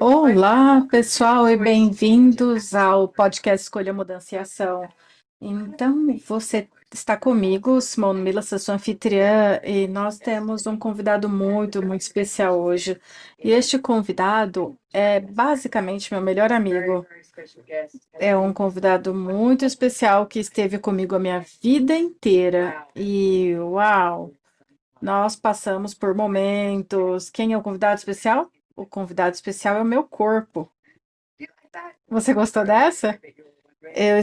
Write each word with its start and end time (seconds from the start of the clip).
Olá, 0.00 0.86
pessoal, 0.88 1.48
e 1.48 1.56
bem-vindos 1.56 2.74
ao 2.76 3.08
podcast 3.08 3.64
Escolha 3.64 3.92
Mudança 3.92 4.36
e 4.36 4.38
Ação. 4.38 4.88
Então, 5.40 6.16
você 6.26 6.68
está 6.94 7.16
comigo, 7.16 7.80
Simone 7.80 8.20
Mila, 8.20 8.40
sua 8.40 8.76
anfitriã, 8.76 9.60
e 9.64 9.88
nós 9.88 10.16
temos 10.16 10.64
um 10.66 10.76
convidado 10.76 11.28
muito, 11.28 11.84
muito 11.84 12.02
especial 12.02 12.60
hoje. 12.60 13.00
E 13.42 13.50
este 13.50 13.80
convidado 13.80 14.78
é 14.92 15.18
basicamente 15.18 16.12
meu 16.12 16.22
melhor 16.22 16.52
amigo. 16.52 17.04
É 18.14 18.36
um 18.36 18.52
convidado 18.52 19.12
muito 19.12 19.64
especial 19.64 20.26
que 20.26 20.38
esteve 20.38 20.78
comigo 20.78 21.16
a 21.16 21.18
minha 21.18 21.44
vida 21.60 21.96
inteira. 21.96 22.86
E 22.94 23.56
uau! 23.58 24.32
Nós 25.02 25.34
passamos 25.34 25.94
por 25.94 26.14
momentos. 26.14 27.28
Quem 27.30 27.52
é 27.52 27.58
o 27.58 27.62
convidado 27.62 27.98
especial? 27.98 28.48
O 28.78 28.86
convidado 28.86 29.34
especial 29.34 29.76
é 29.76 29.82
o 29.82 29.84
meu 29.84 30.04
corpo. 30.04 30.70
Você 32.08 32.32
gostou 32.32 32.64
dessa? 32.64 33.20
Eu 33.94 34.20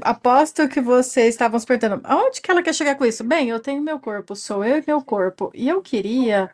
aposto 0.00 0.66
que 0.68 0.80
vocês 0.80 1.34
estavam 1.34 1.60
se 1.60 1.66
perguntando, 1.66 2.00
aonde 2.04 2.40
que 2.40 2.50
ela 2.50 2.62
quer 2.62 2.74
chegar 2.74 2.96
com 2.96 3.04
isso? 3.04 3.22
Bem, 3.22 3.50
eu 3.50 3.60
tenho 3.60 3.82
meu 3.82 4.00
corpo, 4.00 4.34
sou 4.34 4.64
eu 4.64 4.78
e 4.78 4.84
meu 4.86 5.02
corpo. 5.02 5.50
E 5.54 5.68
eu 5.68 5.82
queria 5.82 6.50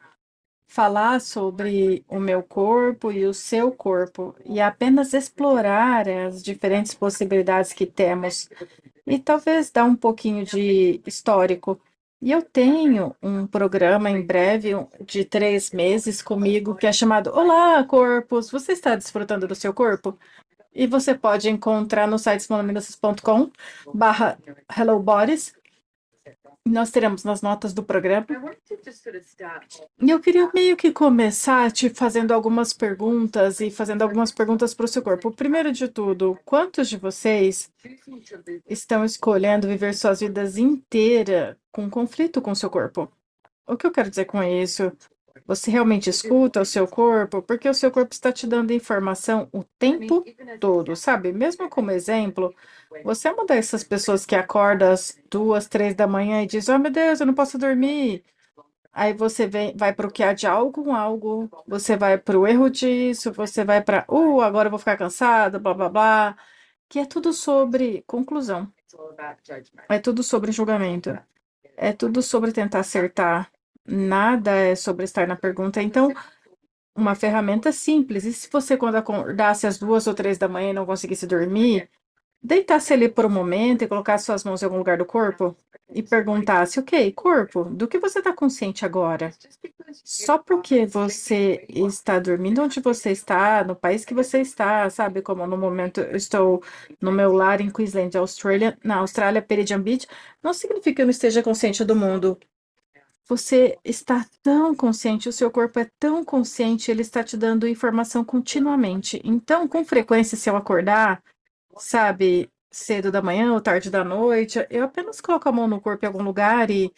falar 0.66 1.20
sobre 1.20 2.04
o 2.08 2.18
meu 2.18 2.42
corpo 2.42 3.12
e 3.12 3.24
o 3.24 3.32
seu 3.32 3.70
corpo 3.70 4.34
e 4.44 4.60
apenas 4.60 5.14
explorar 5.14 6.08
as 6.08 6.42
diferentes 6.42 6.94
possibilidades 6.94 7.72
que 7.72 7.86
temos 7.86 8.50
e 9.06 9.20
talvez 9.20 9.70
dar 9.70 9.84
um 9.84 9.94
pouquinho 9.94 10.44
de 10.44 11.00
histórico. 11.06 11.80
E 12.26 12.32
eu 12.32 12.42
tenho 12.42 13.14
um 13.22 13.46
programa 13.46 14.10
em 14.10 14.20
breve 14.20 14.72
de 15.00 15.24
três 15.24 15.70
meses 15.70 16.20
comigo 16.20 16.74
que 16.74 16.84
é 16.84 16.92
chamado 16.92 17.30
Olá, 17.32 17.84
Corpos! 17.84 18.50
Você 18.50 18.72
está 18.72 18.96
desfrutando 18.96 19.46
do 19.46 19.54
seu 19.54 19.72
corpo? 19.72 20.18
E 20.74 20.88
você 20.88 21.14
pode 21.14 21.48
encontrar 21.48 22.08
no 22.08 22.18
site 22.18 22.42
simonominasas.com 22.42 23.48
barra 23.94 24.36
Hello 24.76 24.98
Bodies. 24.98 25.54
Nós 26.66 26.90
teremos 26.90 27.22
nas 27.22 27.42
notas 27.42 27.72
do 27.72 27.80
programa. 27.80 28.26
E 30.02 30.10
eu 30.10 30.18
queria 30.18 30.50
meio 30.52 30.76
que 30.76 30.90
começar 30.90 31.70
te 31.70 31.88
fazendo 31.88 32.32
algumas 32.32 32.72
perguntas 32.72 33.60
e 33.60 33.70
fazendo 33.70 34.02
algumas 34.02 34.32
perguntas 34.32 34.74
para 34.74 34.84
o 34.84 34.88
seu 34.88 35.00
corpo. 35.00 35.30
Primeiro 35.30 35.70
de 35.70 35.86
tudo, 35.86 36.36
quantos 36.44 36.88
de 36.88 36.96
vocês 36.96 37.70
estão 38.68 39.04
escolhendo 39.04 39.68
viver 39.68 39.94
suas 39.94 40.18
vidas 40.18 40.58
inteiras 40.58 41.56
com 41.70 41.88
conflito 41.88 42.42
com 42.42 42.50
o 42.50 42.56
seu 42.56 42.68
corpo? 42.68 43.08
O 43.64 43.76
que 43.76 43.86
eu 43.86 43.92
quero 43.92 44.10
dizer 44.10 44.24
com 44.24 44.42
isso? 44.42 44.90
Você 45.46 45.70
realmente 45.70 46.10
escuta 46.10 46.60
o 46.60 46.64
seu 46.64 46.86
corpo? 46.88 47.42
Porque 47.42 47.68
o 47.68 47.74
seu 47.74 47.90
corpo 47.90 48.12
está 48.12 48.32
te 48.32 48.46
dando 48.46 48.72
informação 48.72 49.48
o 49.52 49.62
tempo 49.78 50.28
todo, 50.58 50.96
sabe? 50.96 51.32
Mesmo 51.32 51.68
como 51.68 51.90
exemplo, 51.90 52.54
você 53.02 53.28
é 53.28 53.32
uma 53.32 53.46
dessas 53.46 53.84
pessoas 53.84 54.24
que 54.26 54.34
acorda 54.34 54.92
às 54.92 55.20
duas, 55.30 55.66
três 55.68 55.94
da 55.94 56.06
manhã 56.06 56.42
e 56.42 56.46
diz: 56.46 56.68
Oh, 56.68 56.78
meu 56.78 56.90
Deus, 56.90 57.20
eu 57.20 57.26
não 57.26 57.34
posso 57.34 57.58
dormir. 57.58 58.24
Aí 58.92 59.12
você 59.12 59.46
vem, 59.46 59.76
vai 59.76 59.92
para 59.94 60.06
o 60.06 60.10
que 60.12 60.22
há 60.22 60.32
de 60.32 60.46
algo, 60.46 60.90
algo, 60.92 61.50
você 61.66 61.96
vai 61.96 62.16
para 62.18 62.38
o 62.38 62.46
erro 62.46 62.70
disso, 62.70 63.30
você 63.32 63.64
vai 63.64 63.82
para, 63.82 64.06
uh, 64.10 64.40
agora 64.40 64.68
eu 64.68 64.70
vou 64.70 64.78
ficar 64.78 64.96
cansado, 64.96 65.60
blá 65.60 65.74
blá 65.74 65.88
blá, 65.90 66.36
que 66.88 66.98
é 66.98 67.04
tudo 67.06 67.32
sobre 67.32 68.02
conclusão. 68.06 68.72
É 69.88 69.98
tudo 69.98 70.22
sobre 70.22 70.52
julgamento. 70.52 71.18
É 71.76 71.92
tudo 71.92 72.22
sobre 72.22 72.52
tentar 72.52 72.80
acertar. 72.80 73.50
Nada 73.86 74.52
é 74.52 74.74
sobre 74.74 75.04
estar 75.04 75.26
na 75.26 75.36
pergunta. 75.36 75.82
Então, 75.82 76.12
uma 76.96 77.14
ferramenta 77.14 77.72
simples. 77.72 78.24
E 78.24 78.32
se 78.32 78.48
você, 78.50 78.76
quando 78.76 78.96
acordasse 78.96 79.66
às 79.66 79.78
duas 79.78 80.06
ou 80.06 80.14
três 80.14 80.38
da 80.38 80.48
manhã 80.48 80.70
e 80.70 80.72
não 80.74 80.86
conseguisse 80.86 81.26
dormir, 81.26 81.88
deitasse 82.42 82.92
ali 82.92 83.08
por 83.08 83.26
um 83.26 83.30
momento 83.30 83.82
e 83.82 83.88
colocasse 83.88 84.26
suas 84.26 84.44
mãos 84.44 84.62
em 84.62 84.66
algum 84.66 84.78
lugar 84.78 84.98
do 84.98 85.06
corpo 85.06 85.56
e 85.94 86.02
perguntasse: 86.02 86.80
Ok, 86.80 87.12
corpo, 87.12 87.64
do 87.64 87.88
que 87.88 87.98
você 87.98 88.18
está 88.20 88.32
consciente 88.32 88.84
agora? 88.84 89.32
Só 90.04 90.38
porque 90.38 90.86
você 90.86 91.66
está 91.68 92.18
dormindo 92.18 92.62
onde 92.62 92.80
você 92.80 93.10
está, 93.12 93.64
no 93.64 93.74
país 93.76 94.04
que 94.04 94.14
você 94.14 94.40
está, 94.40 94.88
sabe? 94.90 95.22
Como 95.22 95.46
no 95.46 95.56
momento 95.56 96.00
eu 96.00 96.16
estou 96.16 96.62
no 97.00 97.12
meu 97.12 97.32
lar 97.32 97.60
em 97.60 97.70
Queensland, 97.70 98.16
Austrália, 98.16 98.78
na 98.84 98.96
Austrália, 98.96 99.42
Peridian 99.42 99.80
Beach, 99.80 100.06
não 100.42 100.52
significa 100.52 100.96
que 100.96 101.02
eu 101.02 101.06
não 101.06 101.10
esteja 101.10 101.42
consciente 101.42 101.84
do 101.84 101.96
mundo. 101.96 102.38
Você 103.28 103.76
está 103.84 104.24
tão 104.40 104.74
consciente, 104.74 105.28
o 105.28 105.32
seu 105.32 105.50
corpo 105.50 105.80
é 105.80 105.90
tão 105.98 106.24
consciente, 106.24 106.90
ele 106.90 107.02
está 107.02 107.24
te 107.24 107.36
dando 107.36 107.66
informação 107.66 108.24
continuamente. 108.24 109.20
Então, 109.24 109.66
com 109.66 109.84
frequência, 109.84 110.36
se 110.36 110.48
eu 110.48 110.56
acordar, 110.56 111.20
sabe, 111.76 112.48
cedo 112.70 113.10
da 113.10 113.20
manhã 113.20 113.52
ou 113.52 113.60
tarde 113.60 113.90
da 113.90 114.04
noite, 114.04 114.64
eu 114.70 114.84
apenas 114.84 115.20
coloco 115.20 115.48
a 115.48 115.52
mão 115.52 115.66
no 115.66 115.80
corpo 115.80 116.04
em 116.04 116.08
algum 116.08 116.22
lugar 116.22 116.70
e 116.70 116.92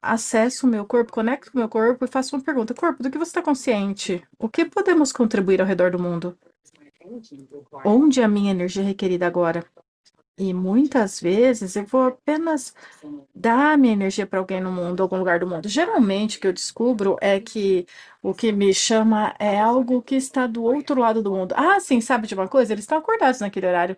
acesso 0.00 0.66
o 0.66 0.70
meu 0.70 0.86
corpo, 0.86 1.12
conecto 1.12 1.50
com 1.50 1.58
o 1.58 1.60
meu 1.60 1.68
corpo 1.68 2.04
e 2.04 2.08
faço 2.08 2.36
uma 2.36 2.44
pergunta: 2.44 2.74
Corpo, 2.74 3.02
do 3.02 3.10
que 3.10 3.18
você 3.18 3.30
está 3.30 3.42
consciente? 3.42 4.22
O 4.38 4.48
que 4.48 4.64
podemos 4.66 5.10
contribuir 5.12 5.60
ao 5.60 5.66
redor 5.66 5.90
do 5.90 5.98
mundo? 5.98 6.38
Onde 7.84 8.20
é 8.20 8.24
a 8.24 8.28
minha 8.28 8.52
energia 8.52 8.82
é 8.82 8.86
requerida 8.86 9.26
agora? 9.26 9.64
E 10.36 10.52
muitas 10.52 11.20
vezes 11.20 11.76
eu 11.76 11.86
vou 11.86 12.04
apenas 12.06 12.74
dar 13.34 13.78
minha 13.78 13.92
energia 13.92 14.26
para 14.26 14.40
alguém 14.40 14.60
no 14.60 14.72
mundo, 14.72 15.02
algum 15.02 15.18
lugar 15.18 15.38
do 15.38 15.46
mundo. 15.46 15.68
Geralmente 15.68 16.38
o 16.38 16.40
que 16.40 16.46
eu 16.48 16.52
descubro 16.52 17.16
é 17.20 17.40
que 17.40 17.86
o 18.22 18.34
que 18.34 18.50
me 18.52 18.74
chama 18.74 19.34
é 19.38 19.60
algo 19.60 20.02
que 20.02 20.16
está 20.16 20.46
do 20.46 20.64
outro 20.64 21.00
lado 21.00 21.22
do 21.22 21.32
mundo. 21.32 21.54
Ah, 21.56 21.78
sim, 21.80 22.00
sabe 22.00 22.26
de 22.26 22.34
uma 22.34 22.48
coisa? 22.48 22.72
Eles 22.72 22.84
estão 22.84 22.98
acordados 22.98 23.40
naquele 23.40 23.66
horário. 23.66 23.96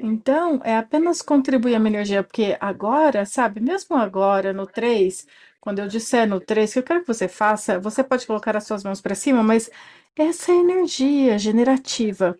Então, 0.00 0.60
é 0.64 0.76
apenas 0.76 1.22
contribuir 1.22 1.74
a 1.74 1.78
minha 1.78 1.90
energia, 1.94 2.22
porque 2.22 2.56
agora, 2.60 3.24
sabe, 3.26 3.60
mesmo 3.60 3.96
agora, 3.96 4.52
no 4.52 4.66
3, 4.66 5.26
quando 5.60 5.78
eu 5.80 5.88
disser 5.88 6.28
no 6.28 6.40
3 6.40 6.72
que 6.72 6.78
eu 6.80 6.82
quero 6.82 7.00
que 7.02 7.06
você 7.06 7.28
faça, 7.28 7.78
você 7.78 8.02
pode 8.02 8.26
colocar 8.26 8.56
as 8.56 8.64
suas 8.66 8.82
mãos 8.84 9.00
para 9.00 9.14
cima, 9.14 9.42
mas 9.42 9.70
essa 10.16 10.52
é 10.52 10.54
a 10.54 10.58
energia 10.58 11.38
generativa 11.38 12.38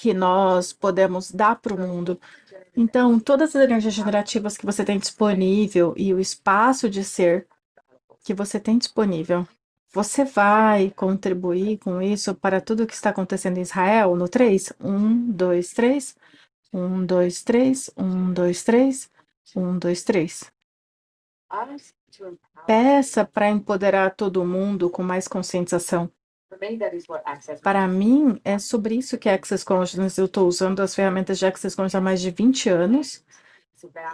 que 0.00 0.14
nós 0.14 0.72
podemos 0.72 1.30
dar 1.30 1.56
para 1.56 1.74
o 1.74 1.78
mundo. 1.78 2.18
Então, 2.74 3.20
todas 3.20 3.54
as 3.54 3.62
energias 3.62 3.92
generativas 3.92 4.56
que 4.56 4.64
você 4.64 4.82
tem 4.82 4.98
disponível 4.98 5.92
e 5.94 6.14
o 6.14 6.18
espaço 6.18 6.88
de 6.88 7.04
ser 7.04 7.46
que 8.24 8.32
você 8.32 8.58
tem 8.58 8.78
disponível, 8.78 9.46
você 9.92 10.24
vai 10.24 10.90
contribuir 10.96 11.76
com 11.80 12.00
isso 12.00 12.34
para 12.34 12.62
tudo 12.62 12.84
o 12.84 12.86
que 12.86 12.94
está 12.94 13.10
acontecendo 13.10 13.58
em 13.58 13.60
Israel 13.60 14.16
no 14.16 14.26
3? 14.26 14.72
1, 14.80 15.32
2, 15.32 15.72
3. 15.74 16.16
1, 16.72 17.04
2, 17.04 17.42
3. 17.42 17.90
1, 17.94 18.32
2, 18.32 18.62
3. 18.64 19.10
1, 19.54 19.78
2, 19.78 20.02
3. 20.02 20.52
Peça 22.66 23.26
para 23.26 23.50
empoderar 23.50 24.14
todo 24.14 24.46
mundo 24.46 24.88
com 24.88 25.02
mais 25.02 25.28
conscientização. 25.28 26.10
Para 27.62 27.86
mim, 27.86 28.40
é 28.44 28.58
sobre 28.58 28.96
isso 28.96 29.18
que 29.18 29.28
Access 29.28 29.64
Consciousness. 29.64 30.18
Eu 30.18 30.26
estou 30.26 30.48
usando 30.48 30.80
as 30.80 30.94
ferramentas 30.94 31.38
de 31.38 31.46
Access 31.46 31.76
Consciousness 31.76 31.94
há 31.94 32.00
mais 32.00 32.20
de 32.20 32.30
20 32.30 32.68
anos. 32.68 33.24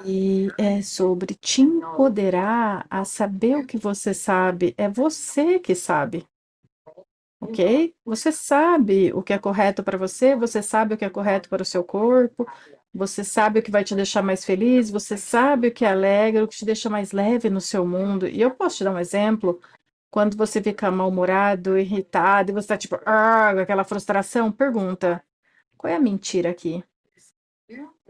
E 0.04 0.48
é 0.58 0.80
sobre 0.82 1.34
te 1.34 1.62
empoderar 1.62 2.86
a 2.88 3.04
saber 3.04 3.56
o 3.56 3.66
que 3.66 3.76
você 3.76 4.14
sabe. 4.14 4.74
É 4.78 4.88
você 4.88 5.58
que 5.58 5.74
sabe. 5.74 6.26
Ok? 7.40 7.94
Você 8.04 8.32
sabe 8.32 9.12
o 9.12 9.22
que 9.22 9.32
é 9.32 9.38
correto 9.38 9.82
para 9.82 9.98
você, 9.98 10.34
você 10.34 10.62
sabe 10.62 10.94
o 10.94 10.96
que 10.96 11.04
é 11.04 11.10
correto 11.10 11.48
para 11.48 11.62
o 11.62 11.66
seu 11.66 11.84
corpo, 11.84 12.46
você 12.94 13.22
sabe 13.22 13.58
o 13.58 13.62
que 13.62 13.70
vai 13.70 13.84
te 13.84 13.94
deixar 13.94 14.22
mais 14.22 14.44
feliz, 14.44 14.90
você 14.90 15.16
sabe 15.18 15.68
o 15.68 15.72
que 15.72 15.84
é 15.84 15.90
alegre, 15.90 16.42
o 16.42 16.48
que 16.48 16.56
te 16.56 16.64
deixa 16.64 16.88
mais 16.88 17.12
leve 17.12 17.50
no 17.50 17.60
seu 17.60 17.86
mundo. 17.86 18.26
E 18.26 18.40
eu 18.40 18.50
posso 18.52 18.78
te 18.78 18.84
dar 18.84 18.92
um 18.92 18.98
exemplo 18.98 19.60
quando 20.10 20.36
você 20.36 20.62
fica 20.62 20.90
mal-humorado, 20.90 21.78
irritado, 21.78 22.50
e 22.50 22.54
você 22.54 22.68
tá 22.68 22.76
tipo, 22.78 22.98
ah, 23.06 23.50
aquela 23.50 23.84
frustração, 23.84 24.52
pergunta: 24.52 25.22
qual 25.78 25.92
é 25.92 25.96
a 25.96 26.00
mentira 26.00 26.50
aqui? 26.50 26.84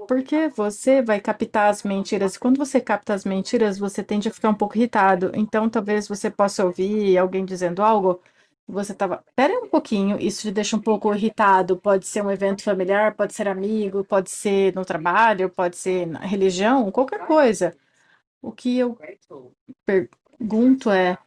Porque 0.06 0.48
você 0.48 1.02
vai 1.02 1.20
captar 1.20 1.70
as 1.70 1.82
mentiras, 1.82 2.34
e 2.36 2.38
quando 2.38 2.58
você 2.58 2.80
capta 2.80 3.12
as 3.14 3.24
mentiras, 3.24 3.78
você 3.78 4.04
tende 4.04 4.28
a 4.28 4.32
ficar 4.32 4.50
um 4.50 4.54
pouco 4.54 4.76
irritado. 4.76 5.32
Então, 5.34 5.68
talvez 5.68 6.06
você 6.06 6.30
possa 6.30 6.64
ouvir 6.64 7.18
alguém 7.18 7.44
dizendo 7.44 7.82
algo 7.82 8.22
Você 8.68 8.94
tava. 8.94 9.24
Pera 9.36 9.54
um 9.60 9.68
pouquinho, 9.70 10.18
isso 10.20 10.42
te 10.42 10.52
deixa 10.52 10.76
um 10.76 10.82
pouco 10.82 11.14
irritado. 11.14 11.78
Pode 11.78 12.06
ser 12.06 12.22
um 12.24 12.30
evento 12.32 12.62
familiar, 12.64 13.14
pode 13.16 13.34
ser 13.34 13.48
amigo, 13.48 14.04
pode 14.04 14.30
ser 14.30 14.74
no 14.76 14.84
trabalho, 14.84 15.50
pode 15.50 15.76
ser 15.78 16.06
na 16.06 16.20
religião, 16.20 16.92
qualquer 16.92 17.26
coisa. 17.26 17.76
O 18.42 18.52
que 18.52 18.78
eu 18.78 18.98
pergunto 20.38 20.90
é 20.90 21.18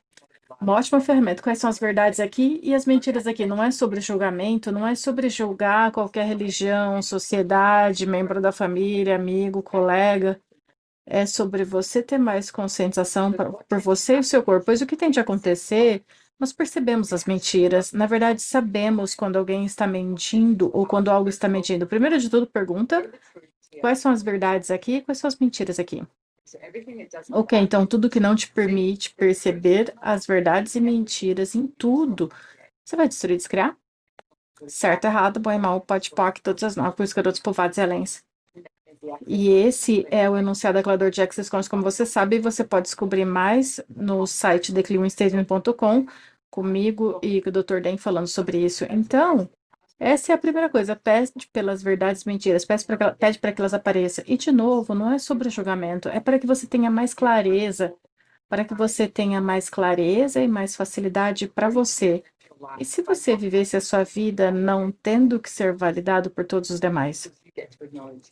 uma 0.62 0.74
ótima 0.74 1.00
ferramenta. 1.00 1.42
Quais 1.42 1.60
são 1.60 1.70
as 1.70 1.80
verdades 1.80 2.20
aqui 2.20 2.60
e 2.64 2.74
as 2.74 2.86
mentiras 2.86 3.28
aqui? 3.28 3.46
Não 3.46 3.64
é 3.64 3.72
sobre 3.72 4.02
julgamento, 4.02 4.72
não 4.72 4.88
é 4.88 4.96
sobre 4.96 5.30
julgar 5.30 5.92
qualquer 5.92 6.26
religião, 6.26 7.02
sociedade, 7.02 8.06
membro 8.06 8.42
da 8.42 8.52
família, 8.52 9.16
amigo, 9.16 9.62
colega. 9.62 10.40
É 11.06 11.26
sobre 11.26 11.64
você 11.64 12.04
ter 12.04 12.18
mais 12.20 12.52
conscientização 12.52 13.32
por 13.32 13.80
você 13.80 14.18
e 14.18 14.20
o 14.20 14.24
seu 14.24 14.44
corpo. 14.44 14.66
Pois 14.66 14.82
o 14.82 14.86
que 14.86 14.96
tem 14.96 15.10
de 15.10 15.20
acontecer 15.20 16.04
nós 16.40 16.54
percebemos 16.54 17.12
as 17.12 17.26
mentiras. 17.26 17.92
Na 17.92 18.06
verdade, 18.06 18.42
sabemos 18.42 19.14
quando 19.14 19.36
alguém 19.36 19.66
está 19.66 19.86
mentindo 19.86 20.72
ou 20.74 20.86
quando 20.88 21.10
algo 21.12 21.28
está 21.28 21.50
mentindo. 21.50 21.86
Primeiro 21.86 22.18
de 22.18 22.30
tudo, 22.30 22.48
pergunta 22.48 23.12
quais 23.82 24.00
são 24.00 24.12
as 24.12 24.24
verdades 24.24 24.72
aqui 24.72 24.96
e 24.96 25.02
quais 25.02 25.18
são 25.18 25.28
as 25.28 25.38
mentiras 25.38 25.80
aqui. 25.80 26.02
Ok, 27.32 27.58
então 27.60 27.86
tudo 27.86 28.10
que 28.10 28.20
não 28.20 28.36
te 28.36 28.52
permite 28.52 29.14
perceber 29.14 29.94
as 30.02 30.26
verdades 30.26 30.76
e 30.76 30.82
mentiras 30.82 31.56
em 31.56 31.68
tudo, 31.68 32.32
você 32.84 32.96
vai 32.96 33.08
destruir 33.08 33.36
e 33.36 33.38
descriar? 33.38 33.78
Certo, 34.68 35.06
errado, 35.06 35.40
bom 35.40 35.52
e 35.52 35.58
mal, 35.58 35.80
pode 35.82 36.12
poc, 36.12 36.40
todas 36.42 36.64
as 36.64 36.76
novas, 36.76 37.14
garotos, 37.14 37.40
povoados 37.40 37.78
e 37.78 37.82
alens. 37.82 38.24
E 39.26 39.50
esse 39.50 40.06
é 40.10 40.30
o 40.30 40.36
enunciado 40.36 40.78
declarador 40.78 41.10
de 41.10 41.22
Access 41.22 41.50
Content, 41.50 41.70
como 41.70 41.84
você 41.84 42.06
sabe, 42.06 42.40
você 42.40 42.64
pode 42.64 42.84
descobrir 42.84 43.26
mais 43.26 43.80
no 43.90 44.28
site 44.28 44.74
decliumstatement.com, 44.74 46.06
comigo 46.50 47.20
e 47.24 47.42
com 47.42 47.50
o 47.50 47.52
Dr. 47.54 47.80
Den 47.82 47.98
falando 47.98 48.28
sobre 48.28 48.58
isso. 48.58 48.86
Então, 48.90 49.50
essa 50.00 50.32
é 50.32 50.36
a 50.36 50.38
primeira 50.38 50.70
coisa, 50.70 50.96
pede 50.96 51.48
pelas 51.52 51.84
verdades 51.84 52.24
mentiras, 52.26 52.66
pede 52.66 52.86
para 52.86 53.14
pede 53.14 53.40
que 53.40 53.62
elas 53.62 53.74
apareçam. 53.74 54.24
E, 54.28 54.38
de 54.38 54.52
novo, 54.52 54.96
não 54.96 55.12
é 55.12 55.20
sobre 55.20 55.50
julgamento, 55.50 56.10
é 56.10 56.20
para 56.20 56.40
que 56.40 56.48
você 56.48 56.68
tenha 56.68 56.90
mais 56.90 57.14
clareza, 57.14 57.94
para 58.50 58.66
que 58.66 58.76
você 58.76 59.08
tenha 59.08 59.42
mais 59.42 59.70
clareza 59.70 60.42
e 60.42 60.48
mais 60.48 60.76
facilidade 60.76 61.48
para 61.48 61.70
você. 61.70 62.24
E 62.80 62.86
se 62.86 63.02
você 63.04 63.36
vivesse 63.38 63.78
a 63.78 63.82
sua 63.82 64.04
vida 64.04 64.52
não 64.52 64.92
tendo 64.92 65.40
que 65.40 65.50
ser 65.50 65.76
validado 65.76 66.30
por 66.32 66.46
todos 66.46 66.70
os 66.70 66.80
demais? 66.80 67.32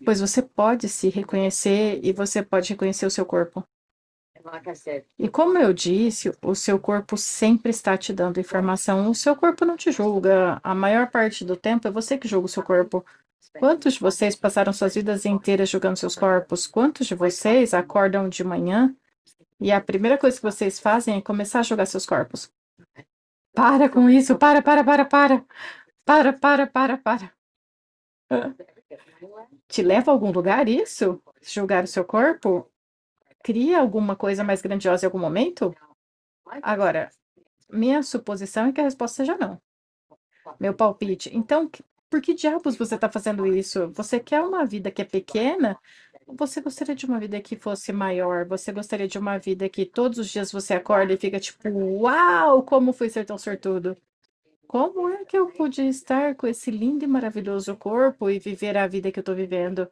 Pois 0.06 0.20
você 0.20 0.42
pode 0.42 0.90
se 0.90 1.10
reconhecer 1.10 2.00
e 2.04 2.14
você 2.14 2.42
pode 2.44 2.70
reconhecer 2.70 3.06
o 3.06 3.12
seu 3.12 3.26
corpo. 3.26 3.64
E 5.20 5.28
como 5.28 5.58
eu 5.58 5.74
disse, 5.74 6.32
o 6.42 6.56
seu 6.56 6.80
corpo 6.80 7.18
sempre 7.18 7.70
está 7.70 7.98
te 7.98 8.14
dando 8.14 8.40
informação. 8.40 9.10
O 9.10 9.16
seu 9.16 9.36
corpo 9.36 9.66
não 9.66 9.76
te 9.76 9.92
julga. 9.92 10.60
A 10.64 10.74
maior 10.74 11.10
parte 11.10 11.44
do 11.44 11.56
tempo 11.56 11.88
é 11.88 11.92
você 11.92 12.18
que 12.18 12.28
julga 12.28 12.46
o 12.46 12.50
seu 12.50 12.64
corpo. 12.64 13.06
Quantos 13.60 13.96
de 13.96 14.00
vocês 14.00 14.36
passaram 14.36 14.72
suas 14.72 14.96
vidas 14.96 15.26
inteiras 15.26 15.70
julgando 15.70 15.98
seus 15.98 16.16
corpos? 16.16 16.68
Quantos 16.68 17.08
de 17.08 17.16
vocês 17.16 17.74
acordam 17.74 18.30
de 18.30 18.44
manhã 18.44 18.96
e 19.60 19.72
a 19.72 19.82
primeira 19.82 20.18
coisa 20.18 20.38
que 20.38 20.44
vocês 20.44 20.80
fazem 20.80 21.18
é 21.18 21.22
começar 21.22 21.60
a 21.60 21.64
julgar 21.64 21.88
seus 21.88 22.06
corpos? 22.06 22.52
Para 23.54 23.90
com 23.90 24.10
isso, 24.10 24.38
para, 24.38 24.62
para, 24.62 24.84
para, 24.84 25.06
para. 25.06 25.46
Para, 26.06 26.34
para, 26.34 26.68
para, 26.68 26.98
para. 26.98 27.34
Te 29.68 29.82
leva 29.82 30.12
a 30.12 30.14
algum 30.14 30.32
lugar 30.32 30.70
isso? 30.70 31.22
Julgar 31.42 31.84
o 31.84 31.88
seu 31.88 32.06
corpo? 32.06 32.70
Cria 33.44 33.80
alguma 33.80 34.16
coisa 34.16 34.44
mais 34.44 34.62
grandiosa 34.62 35.06
em 35.06 35.08
algum 35.08 35.20
momento? 35.20 35.76
Agora, 36.62 37.10
minha 37.70 38.02
suposição 38.04 38.68
é 38.68 38.72
que 38.72 38.82
a 38.82 38.84
resposta 38.84 39.18
seja 39.18 39.38
não. 39.38 39.62
Meu 40.60 40.74
palpite. 40.74 41.30
Então, 41.36 41.70
por 42.10 42.22
que 42.22 42.34
diabos 42.34 42.78
você 42.78 42.96
está 42.96 43.10
fazendo 43.10 43.46
isso? 43.46 43.90
Você 43.92 44.20
quer 44.20 44.42
uma 44.42 44.66
vida 44.66 44.90
que 44.90 45.02
é 45.02 45.06
pequena? 45.06 45.78
Você 46.26 46.62
gostaria 46.62 46.96
de 46.96 47.06
uma 47.06 47.20
vida 47.20 47.40
que 47.42 47.56
fosse 47.56 47.92
maior? 47.94 48.46
Você 48.48 48.72
gostaria 48.72 49.08
de 49.08 49.18
uma 49.18 49.38
vida 49.38 49.70
que 49.70 49.86
todos 49.86 50.18
os 50.18 50.30
dias 50.30 50.52
você 50.52 50.74
acorda 50.74 51.14
e 51.14 51.18
fica 51.18 51.40
tipo, 51.40 51.70
uau, 51.70 52.64
como 52.64 52.94
fui 52.94 53.10
ser 53.10 53.26
tão 53.26 53.38
sortudo? 53.38 53.96
Como 54.68 55.10
é 55.10 55.24
que 55.24 55.38
eu 55.38 55.48
pude 55.48 55.82
estar 55.88 56.36
com 56.36 56.46
esse 56.46 56.70
lindo 56.70 57.06
e 57.06 57.08
maravilhoso 57.08 57.76
corpo 57.78 58.30
e 58.30 58.40
viver 58.40 58.78
a 58.78 58.88
vida 58.88 59.12
que 59.12 59.20
eu 59.20 59.22
estou 59.22 59.36
vivendo? 59.36 59.90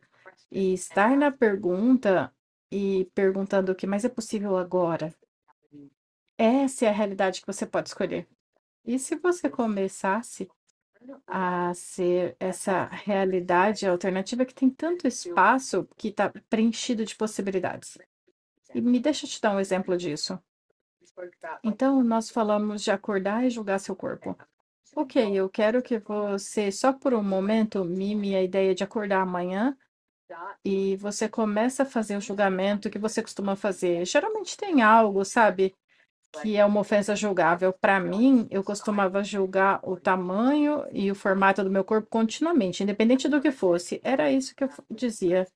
E 0.51 0.73
estar 0.73 1.15
na 1.15 1.31
pergunta 1.31 2.33
e 2.71 3.09
perguntando 3.13 3.71
o 3.71 3.75
que 3.75 3.87
mais 3.87 4.05
é 4.05 4.09
possível 4.09 4.57
agora. 4.57 5.13
Essa 6.37 6.85
é 6.85 6.89
a 6.89 6.93
realidade 6.93 7.41
que 7.41 7.47
você 7.47 7.65
pode 7.65 7.89
escolher. 7.89 8.27
E 8.85 8.99
se 8.99 9.15
você 9.15 9.49
começasse 9.49 10.47
a 11.27 11.73
ser 11.73 12.35
essa 12.39 12.85
realidade 12.85 13.87
alternativa 13.87 14.45
que 14.45 14.53
tem 14.53 14.69
tanto 14.69 15.07
espaço 15.07 15.87
que 15.95 16.09
está 16.09 16.31
preenchido 16.49 17.05
de 17.05 17.15
possibilidades? 17.15 17.97
E 18.73 18.81
me 18.81 18.99
deixa 18.99 19.25
te 19.25 19.39
dar 19.39 19.55
um 19.55 19.59
exemplo 19.59 19.95
disso. 19.97 20.39
Então, 21.63 22.03
nós 22.03 22.29
falamos 22.29 22.83
de 22.83 22.91
acordar 22.91 23.45
e 23.45 23.49
julgar 23.49 23.79
seu 23.79 23.95
corpo. 23.95 24.37
Ok, 24.95 25.33
eu 25.33 25.49
quero 25.49 25.81
que 25.81 25.99
você, 25.99 26.71
só 26.71 26.91
por 26.91 27.13
um 27.13 27.23
momento, 27.23 27.83
mime 27.85 28.35
a 28.35 28.43
ideia 28.43 28.73
de 28.73 28.83
acordar 28.83 29.21
amanhã 29.21 29.77
e 30.63 30.95
você 30.97 31.29
começa 31.29 31.83
a 31.83 31.85
fazer 31.85 32.17
o 32.17 32.21
julgamento 32.21 32.89
que 32.89 32.99
você 32.99 33.21
costuma 33.21 33.55
fazer. 33.55 34.05
Geralmente 34.05 34.57
tem 34.57 34.81
algo, 34.81 35.23
sabe, 35.23 35.75
que 36.41 36.57
é 36.57 36.65
uma 36.65 36.81
ofensa 36.81 37.15
julgável. 37.15 37.73
Para 37.73 37.99
mim, 37.99 38.47
eu 38.49 38.63
costumava 38.63 39.23
julgar 39.23 39.79
o 39.83 39.97
tamanho 39.97 40.85
e 40.91 41.11
o 41.11 41.15
formato 41.15 41.63
do 41.63 41.69
meu 41.69 41.83
corpo 41.83 42.07
continuamente, 42.09 42.83
independente 42.83 43.29
do 43.29 43.41
que 43.41 43.51
fosse. 43.51 44.01
Era 44.03 44.31
isso 44.31 44.55
que 44.55 44.63
eu 44.63 44.69
dizia: 44.89 45.47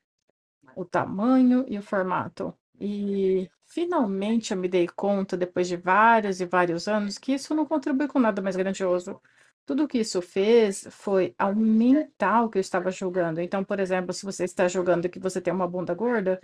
o 0.75 0.85
tamanho 0.85 1.65
e 1.67 1.77
o 1.77 1.83
formato. 1.83 2.53
E 2.79 3.49
Finalmente 3.69 4.51
eu 4.51 4.57
me 4.57 4.67
dei 4.67 4.87
conta, 4.87 5.37
depois 5.37 5.67
de 5.67 5.77
vários 5.77 6.41
e 6.41 6.45
vários 6.45 6.87
anos, 6.87 7.19
que 7.19 7.33
isso 7.33 7.53
não 7.53 7.67
contribui 7.67 8.07
com 8.07 8.17
nada 8.19 8.41
mais 8.41 8.55
grandioso. 8.55 9.21
Tudo 9.69 9.87
que 9.87 9.99
isso 9.99 10.19
fez 10.19 10.87
foi 10.89 11.35
aumentar 11.37 12.41
o 12.41 12.49
que 12.49 12.57
eu 12.57 12.59
estava 12.59 12.89
julgando. 12.89 13.39
Então, 13.39 13.63
por 13.63 13.79
exemplo, 13.79 14.11
se 14.11 14.25
você 14.25 14.43
está 14.43 14.67
julgando 14.67 15.07
que 15.07 15.19
você 15.19 15.39
tem 15.39 15.53
uma 15.53 15.67
bunda 15.67 15.93
gorda, 15.93 16.41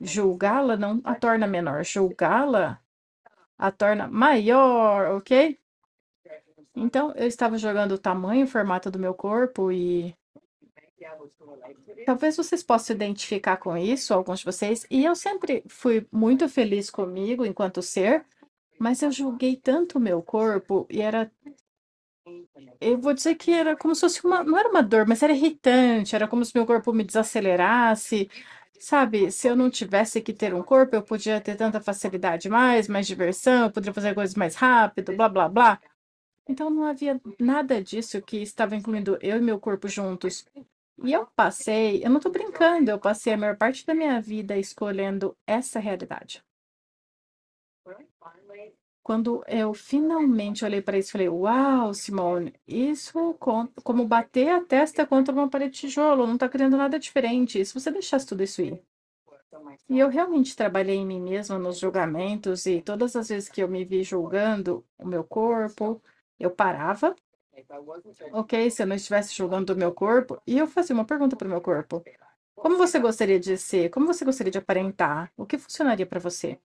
julgá-la 0.00 0.76
não 0.76 1.00
a 1.02 1.16
torna 1.16 1.48
menor, 1.48 1.84
julgá-la 1.84 2.80
a 3.58 3.72
torna 3.72 4.06
maior, 4.06 5.16
ok? 5.16 5.58
Então, 6.76 7.12
eu 7.16 7.26
estava 7.26 7.58
jogando 7.58 7.90
o 7.90 7.98
tamanho, 7.98 8.44
o 8.44 8.48
formato 8.48 8.88
do 8.88 9.00
meu 9.00 9.14
corpo 9.14 9.72
e 9.72 10.16
Talvez 12.06 12.36
vocês 12.36 12.62
possam 12.62 12.94
identificar 12.94 13.56
com 13.56 13.76
isso, 13.76 14.14
alguns 14.14 14.38
de 14.38 14.44
vocês, 14.44 14.86
e 14.88 15.04
eu 15.04 15.16
sempre 15.16 15.64
fui 15.66 16.06
muito 16.12 16.48
feliz 16.48 16.88
comigo 16.88 17.44
enquanto 17.44 17.82
ser, 17.82 18.24
mas 18.78 19.02
eu 19.02 19.10
julguei 19.10 19.56
tanto 19.56 19.98
o 19.98 20.00
meu 20.00 20.22
corpo 20.22 20.86
e 20.88 21.02
era. 21.02 21.28
Eu 22.80 22.98
vou 22.98 23.14
dizer 23.14 23.34
que 23.34 23.50
era 23.52 23.76
como 23.76 23.94
se 23.94 24.02
fosse 24.02 24.24
uma. 24.24 24.42
Não 24.42 24.58
era 24.58 24.68
uma 24.68 24.82
dor, 24.82 25.06
mas 25.06 25.22
era 25.22 25.32
irritante, 25.32 26.14
era 26.14 26.28
como 26.28 26.44
se 26.44 26.52
meu 26.54 26.66
corpo 26.66 26.92
me 26.92 27.04
desacelerasse. 27.04 28.30
Sabe, 28.78 29.30
se 29.30 29.48
eu 29.48 29.56
não 29.56 29.70
tivesse 29.70 30.20
que 30.20 30.32
ter 30.32 30.52
um 30.54 30.62
corpo, 30.62 30.94
eu 30.96 31.02
podia 31.02 31.40
ter 31.40 31.56
tanta 31.56 31.80
facilidade 31.80 32.48
mais, 32.48 32.88
mais 32.88 33.06
diversão, 33.06 33.64
eu 33.64 33.70
poderia 33.70 33.94
fazer 33.94 34.14
coisas 34.14 34.34
mais 34.34 34.54
rápido, 34.56 35.16
blá, 35.16 35.28
blá, 35.28 35.48
blá. 35.48 35.80
Então 36.48 36.70
não 36.70 36.84
havia 36.84 37.20
nada 37.38 37.82
disso 37.82 38.20
que 38.22 38.38
estava 38.38 38.76
incluindo 38.76 39.18
eu 39.22 39.38
e 39.38 39.40
meu 39.40 39.58
corpo 39.60 39.88
juntos. 39.88 40.46
E 41.04 41.12
eu 41.12 41.26
passei, 41.34 42.04
eu 42.04 42.10
não 42.10 42.20
tô 42.20 42.30
brincando, 42.30 42.90
eu 42.90 42.98
passei 42.98 43.32
a 43.32 43.36
maior 43.36 43.56
parte 43.56 43.86
da 43.86 43.94
minha 43.94 44.20
vida 44.20 44.56
escolhendo 44.58 45.36
essa 45.46 45.80
realidade. 45.80 46.42
Quando 49.04 49.44
eu 49.46 49.74
finalmente 49.74 50.64
olhei 50.64 50.82
para 50.82 50.98
isso, 50.98 51.12
falei: 51.12 51.28
Uau, 51.28 51.94
Simone, 51.94 52.54
isso 52.66 53.34
como 53.84 54.06
bater 54.06 54.48
a 54.50 54.64
testa 54.64 55.06
contra 55.06 55.34
uma 55.34 55.48
parede 55.48 55.74
de 55.74 55.80
tijolo, 55.82 56.26
não 56.26 56.34
está 56.34 56.48
criando 56.48 56.76
nada 56.76 56.98
diferente. 56.98 57.64
Se 57.64 57.74
você 57.74 57.90
deixasse 57.92 58.26
tudo 58.26 58.42
isso 58.42 58.62
ir? 58.62 58.82
E 59.88 59.98
eu 59.98 60.08
realmente 60.08 60.56
trabalhei 60.56 60.96
em 60.96 61.06
mim 61.06 61.20
mesma 61.20 61.58
nos 61.58 61.78
julgamentos, 61.78 62.66
e 62.66 62.80
todas 62.82 63.14
as 63.16 63.28
vezes 63.28 63.48
que 63.48 63.62
eu 63.62 63.68
me 63.68 63.84
vi 63.84 64.02
julgando 64.02 64.84
o 64.98 65.06
meu 65.06 65.22
corpo, 65.24 66.02
eu 66.40 66.50
parava 66.50 67.14
Ok, 68.32 68.70
se 68.70 68.82
eu 68.82 68.86
não 68.86 68.96
estivesse 68.96 69.34
julgando 69.34 69.72
o 69.72 69.76
meu 69.76 69.92
corpo, 69.92 70.40
e 70.46 70.58
eu 70.58 70.66
fazia 70.66 70.94
uma 70.94 71.04
pergunta 71.04 71.36
para 71.36 71.46
o 71.46 71.50
meu 71.50 71.60
corpo: 71.60 72.02
Como 72.54 72.76
você 72.76 72.98
gostaria 72.98 73.38
de 73.40 73.56
ser? 73.58 73.90
Como 73.90 74.06
você 74.06 74.24
gostaria 74.24 74.50
de 74.50 74.58
aparentar? 74.58 75.32
O 75.36 75.46
que 75.46 75.58
funcionaria 75.58 76.06
para 76.06 76.20
você? 76.20 76.58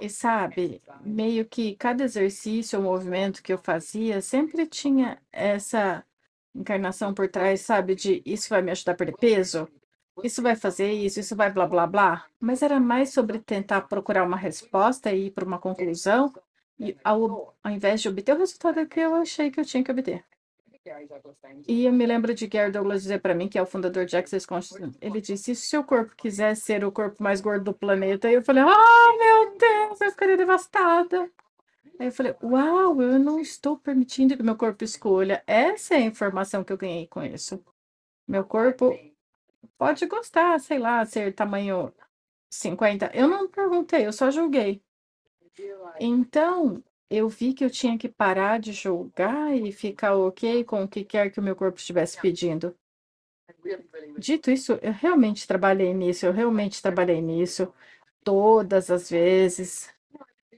E 0.00 0.08
sabe, 0.08 0.80
meio 1.00 1.44
que 1.46 1.76
cada 1.76 2.04
exercício 2.04 2.78
ou 2.78 2.84
movimento 2.84 3.42
que 3.42 3.52
eu 3.52 3.58
fazia 3.58 4.20
sempre 4.22 4.66
tinha 4.66 5.20
essa 5.32 6.04
encarnação 6.54 7.14
por 7.14 7.28
trás, 7.28 7.60
sabe, 7.60 7.94
de 7.94 8.22
isso 8.24 8.48
vai 8.48 8.62
me 8.62 8.70
ajudar 8.70 8.92
a 8.92 8.96
perder 8.96 9.16
peso, 9.16 9.68
isso 10.22 10.42
vai 10.42 10.56
fazer 10.56 10.92
isso, 10.92 11.20
isso 11.20 11.36
vai 11.36 11.52
blá 11.52 11.66
blá 11.66 11.86
blá. 11.86 12.26
Mas 12.40 12.62
era 12.62 12.80
mais 12.80 13.12
sobre 13.12 13.38
tentar 13.40 13.82
procurar 13.82 14.24
uma 14.24 14.36
resposta 14.36 15.12
e 15.12 15.26
ir 15.26 15.30
para 15.32 15.44
uma 15.44 15.58
conclusão 15.58 16.32
e 16.78 16.96
ao, 17.04 17.54
ao 17.62 17.72
invés 17.72 18.00
de 18.02 18.08
obter 18.08 18.34
o 18.34 18.38
resultado 18.38 18.86
que 18.88 19.00
eu 19.00 19.14
achei 19.14 19.50
que 19.50 19.60
eu 19.60 19.64
tinha 19.64 19.84
que 19.84 19.90
obter. 19.92 20.24
E 21.66 21.84
eu 21.84 21.92
me 21.92 22.06
lembro 22.06 22.34
de 22.34 22.46
Gary 22.46 22.72
Douglas 22.72 23.02
dizer 23.02 23.20
para 23.20 23.34
mim, 23.34 23.48
que 23.48 23.58
é 23.58 23.62
o 23.62 23.66
fundador 23.66 24.04
de 24.04 24.16
Access 24.16 24.46
Consciousness, 24.46 24.96
ele 25.00 25.20
disse, 25.20 25.54
se 25.54 25.66
seu 25.66 25.84
corpo 25.84 26.14
quiser 26.16 26.56
ser 26.56 26.84
o 26.84 26.92
corpo 26.92 27.22
mais 27.22 27.40
gordo 27.40 27.64
do 27.64 27.74
planeta, 27.74 28.30
eu 28.30 28.42
falei, 28.42 28.62
ah, 28.62 29.16
meu 29.18 29.56
Deus, 29.58 30.00
eu 30.00 30.10
ficaria 30.10 30.36
devastada. 30.36 31.30
Aí 31.98 32.06
eu 32.06 32.12
falei, 32.12 32.34
uau, 32.42 33.02
eu 33.02 33.18
não 33.18 33.38
estou 33.38 33.76
permitindo 33.76 34.36
que 34.36 34.42
meu 34.42 34.56
corpo 34.56 34.82
escolha. 34.82 35.42
Essa 35.46 35.94
é 35.94 35.98
a 35.98 36.06
informação 36.06 36.64
que 36.64 36.72
eu 36.72 36.78
ganhei 36.78 37.06
com 37.06 37.22
isso. 37.22 37.62
Meu 38.26 38.44
corpo 38.44 38.98
pode 39.76 40.06
gostar, 40.06 40.58
sei 40.60 40.78
lá, 40.78 41.04
ser 41.04 41.34
tamanho 41.34 41.92
50. 42.50 43.10
Eu 43.14 43.28
não 43.28 43.48
perguntei, 43.48 44.06
eu 44.06 44.12
só 44.12 44.30
julguei. 44.30 44.82
Então, 45.98 46.82
eu 47.10 47.28
vi 47.28 47.52
que 47.52 47.64
eu 47.64 47.70
tinha 47.70 47.98
que 47.98 48.08
parar 48.08 48.60
de 48.60 48.72
julgar 48.72 49.54
e 49.56 49.72
ficar 49.72 50.14
ok 50.14 50.62
com 50.64 50.84
o 50.84 50.88
que 50.88 51.04
quer 51.04 51.30
que 51.30 51.40
o 51.40 51.42
meu 51.42 51.56
corpo 51.56 51.78
estivesse 51.78 52.20
pedindo. 52.20 52.74
Dito 54.16 54.50
isso, 54.50 54.78
eu 54.80 54.92
realmente 54.92 55.46
trabalhei 55.46 55.92
nisso, 55.92 56.24
eu 56.24 56.32
realmente 56.32 56.80
trabalhei 56.80 57.20
nisso 57.20 57.72
todas 58.22 58.90
as 58.90 59.10
vezes. 59.10 59.92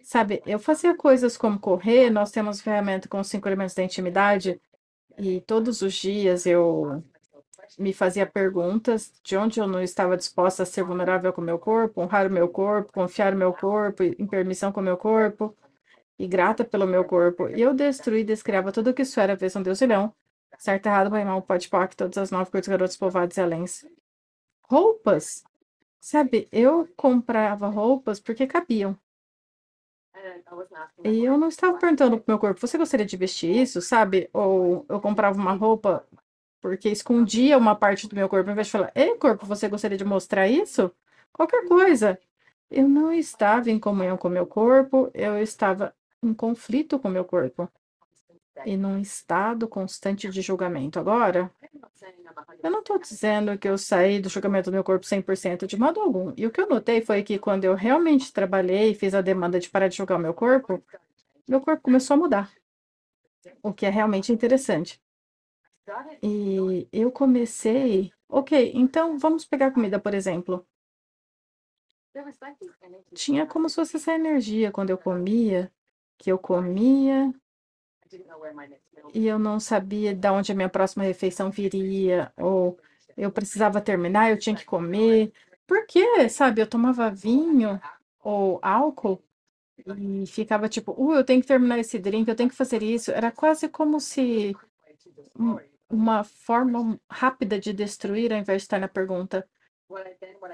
Sabe, 0.02 0.42
eu 0.44 0.58
fazia 0.58 0.94
coisas 0.94 1.36
como 1.38 1.58
correr, 1.58 2.10
nós 2.10 2.30
temos 2.30 2.60
ferramenta 2.60 3.08
com 3.08 3.22
cinco 3.24 3.48
elementos 3.48 3.74
da 3.74 3.82
intimidade, 3.82 4.60
e 5.16 5.40
todos 5.40 5.80
os 5.80 5.94
dias 5.94 6.44
eu 6.44 7.02
me 7.78 7.92
fazia 7.94 8.26
perguntas 8.26 9.12
de 9.22 9.36
onde 9.36 9.58
eu 9.58 9.66
não 9.66 9.82
estava 9.82 10.16
disposta 10.16 10.64
a 10.64 10.66
ser 10.66 10.84
vulnerável 10.84 11.32
com 11.32 11.40
o 11.40 11.44
meu 11.44 11.58
corpo, 11.58 12.02
honrar 12.02 12.26
o 12.26 12.30
meu 12.30 12.48
corpo, 12.48 12.92
confiar 12.92 13.32
no 13.32 13.38
meu 13.38 13.52
corpo, 13.54 14.02
em 14.02 14.26
permissão 14.26 14.70
com 14.70 14.80
o 14.80 14.84
meu 14.84 14.96
corpo, 14.96 15.56
e 16.22 16.28
grata 16.28 16.64
pelo 16.64 16.86
meu 16.86 17.04
corpo. 17.04 17.48
E 17.48 17.60
eu 17.60 17.74
destruí 17.74 18.20
e 18.20 18.24
descriava 18.24 18.70
tudo 18.70 18.90
o 18.90 18.94
que 18.94 19.02
isso 19.02 19.18
era, 19.18 19.34
vez 19.34 19.56
um 19.56 19.62
Deus 19.62 19.80
e 19.80 19.86
leão. 19.86 20.14
Certo, 20.56 20.86
errado, 20.86 21.10
bem 21.10 21.24
mal, 21.24 21.42
pode 21.42 21.68
pôr 21.68 21.88
todas 21.96 22.16
as 22.16 22.30
nove 22.30 22.48
coisas, 22.48 22.68
garotos 22.68 22.96
povoados 22.96 23.36
e 23.36 23.40
aléns. 23.40 23.84
Roupas. 24.62 25.42
Sabe, 26.00 26.48
eu 26.52 26.88
comprava 26.96 27.66
roupas 27.66 28.20
porque 28.20 28.46
cabiam. 28.46 28.96
E 31.02 31.24
eu 31.24 31.36
não 31.36 31.48
estava 31.48 31.76
perguntando 31.76 32.16
pro 32.18 32.24
meu 32.28 32.38
corpo, 32.38 32.60
você 32.60 32.78
gostaria 32.78 33.04
de 33.04 33.16
vestir 33.16 33.50
isso, 33.56 33.82
sabe? 33.82 34.30
Ou 34.32 34.86
eu 34.88 35.00
comprava 35.00 35.36
uma 35.40 35.54
roupa 35.54 36.06
porque 36.60 36.88
escondia 36.88 37.58
uma 37.58 37.74
parte 37.74 38.06
do 38.06 38.14
meu 38.14 38.28
corpo, 38.28 38.48
ao 38.48 38.52
invés 38.52 38.68
de 38.68 38.72
falar, 38.72 38.92
ei, 38.94 39.16
corpo, 39.16 39.44
você 39.44 39.68
gostaria 39.68 39.98
de 39.98 40.04
mostrar 40.04 40.46
isso? 40.46 40.92
Qualquer 41.32 41.66
coisa. 41.66 42.16
Eu 42.70 42.88
não 42.88 43.12
estava 43.12 43.70
em 43.70 43.78
comunhão 43.80 44.16
com 44.16 44.28
meu 44.28 44.46
corpo, 44.46 45.10
eu 45.14 45.38
estava 45.42 45.92
em 46.22 46.32
conflito 46.32 46.98
com 46.98 47.08
meu 47.08 47.24
corpo 47.24 47.68
e 48.64 48.76
num 48.76 48.98
estado 48.98 49.66
constante 49.66 50.28
de 50.28 50.42
julgamento. 50.42 50.98
Agora, 50.98 51.50
eu 52.62 52.70
não 52.70 52.80
estou 52.80 52.98
dizendo 52.98 53.58
que 53.58 53.68
eu 53.68 53.76
saí 53.76 54.20
do 54.20 54.28
julgamento 54.28 54.70
do 54.70 54.74
meu 54.74 54.84
corpo 54.84 55.06
100% 55.06 55.66
de 55.66 55.76
modo 55.76 56.00
algum. 56.00 56.32
E 56.36 56.46
o 56.46 56.50
que 56.50 56.60
eu 56.60 56.68
notei 56.68 57.00
foi 57.00 57.22
que 57.22 57.38
quando 57.38 57.64
eu 57.64 57.74
realmente 57.74 58.32
trabalhei 58.32 58.90
e 58.90 58.94
fiz 58.94 59.14
a 59.14 59.20
demanda 59.20 59.58
de 59.58 59.68
parar 59.68 59.88
de 59.88 59.96
julgar 59.96 60.16
o 60.16 60.22
meu 60.22 60.34
corpo, 60.34 60.82
meu 61.48 61.60
corpo 61.60 61.82
começou 61.82 62.14
a 62.14 62.18
mudar. 62.18 62.52
O 63.62 63.72
que 63.72 63.86
é 63.86 63.90
realmente 63.90 64.32
interessante. 64.32 65.00
E 66.22 66.88
eu 66.92 67.10
comecei. 67.10 68.12
Ok, 68.28 68.72
então 68.74 69.18
vamos 69.18 69.44
pegar 69.44 69.72
comida, 69.72 69.98
por 69.98 70.14
exemplo. 70.14 70.64
Tinha 73.14 73.46
como 73.46 73.68
se 73.68 73.76
fosse 73.76 73.96
essa 73.96 74.12
energia 74.12 74.70
quando 74.70 74.90
eu 74.90 74.98
comia, 74.98 75.72
que 76.22 76.30
eu 76.30 76.38
comia, 76.38 77.34
e 79.12 79.26
eu 79.26 79.40
não 79.40 79.58
sabia 79.58 80.14
de 80.14 80.28
onde 80.30 80.52
a 80.52 80.54
minha 80.54 80.68
próxima 80.68 81.02
refeição 81.02 81.50
viria, 81.50 82.32
ou 82.36 82.78
eu 83.16 83.32
precisava 83.32 83.80
terminar, 83.80 84.30
eu 84.30 84.38
tinha 84.38 84.54
que 84.54 84.64
comer. 84.64 85.32
Por 85.66 85.84
quê? 85.84 86.28
Sabe, 86.28 86.62
eu 86.62 86.66
tomava 86.68 87.10
vinho 87.10 87.80
ou 88.22 88.60
álcool 88.62 89.20
e 89.98 90.24
ficava 90.26 90.68
tipo, 90.68 90.92
uh, 90.92 91.14
eu 91.14 91.24
tenho 91.24 91.40
que 91.40 91.48
terminar 91.48 91.80
esse 91.80 91.98
drink, 91.98 92.28
eu 92.28 92.36
tenho 92.36 92.48
que 92.48 92.54
fazer 92.54 92.84
isso. 92.84 93.10
Era 93.10 93.32
quase 93.32 93.68
como 93.68 93.98
se 93.98 94.54
uma 95.90 96.22
forma 96.22 97.00
rápida 97.10 97.58
de 97.58 97.72
destruir 97.72 98.32
ao 98.32 98.38
invés 98.38 98.62
de 98.62 98.66
estar 98.66 98.78
na 98.78 98.88
pergunta. 98.88 99.44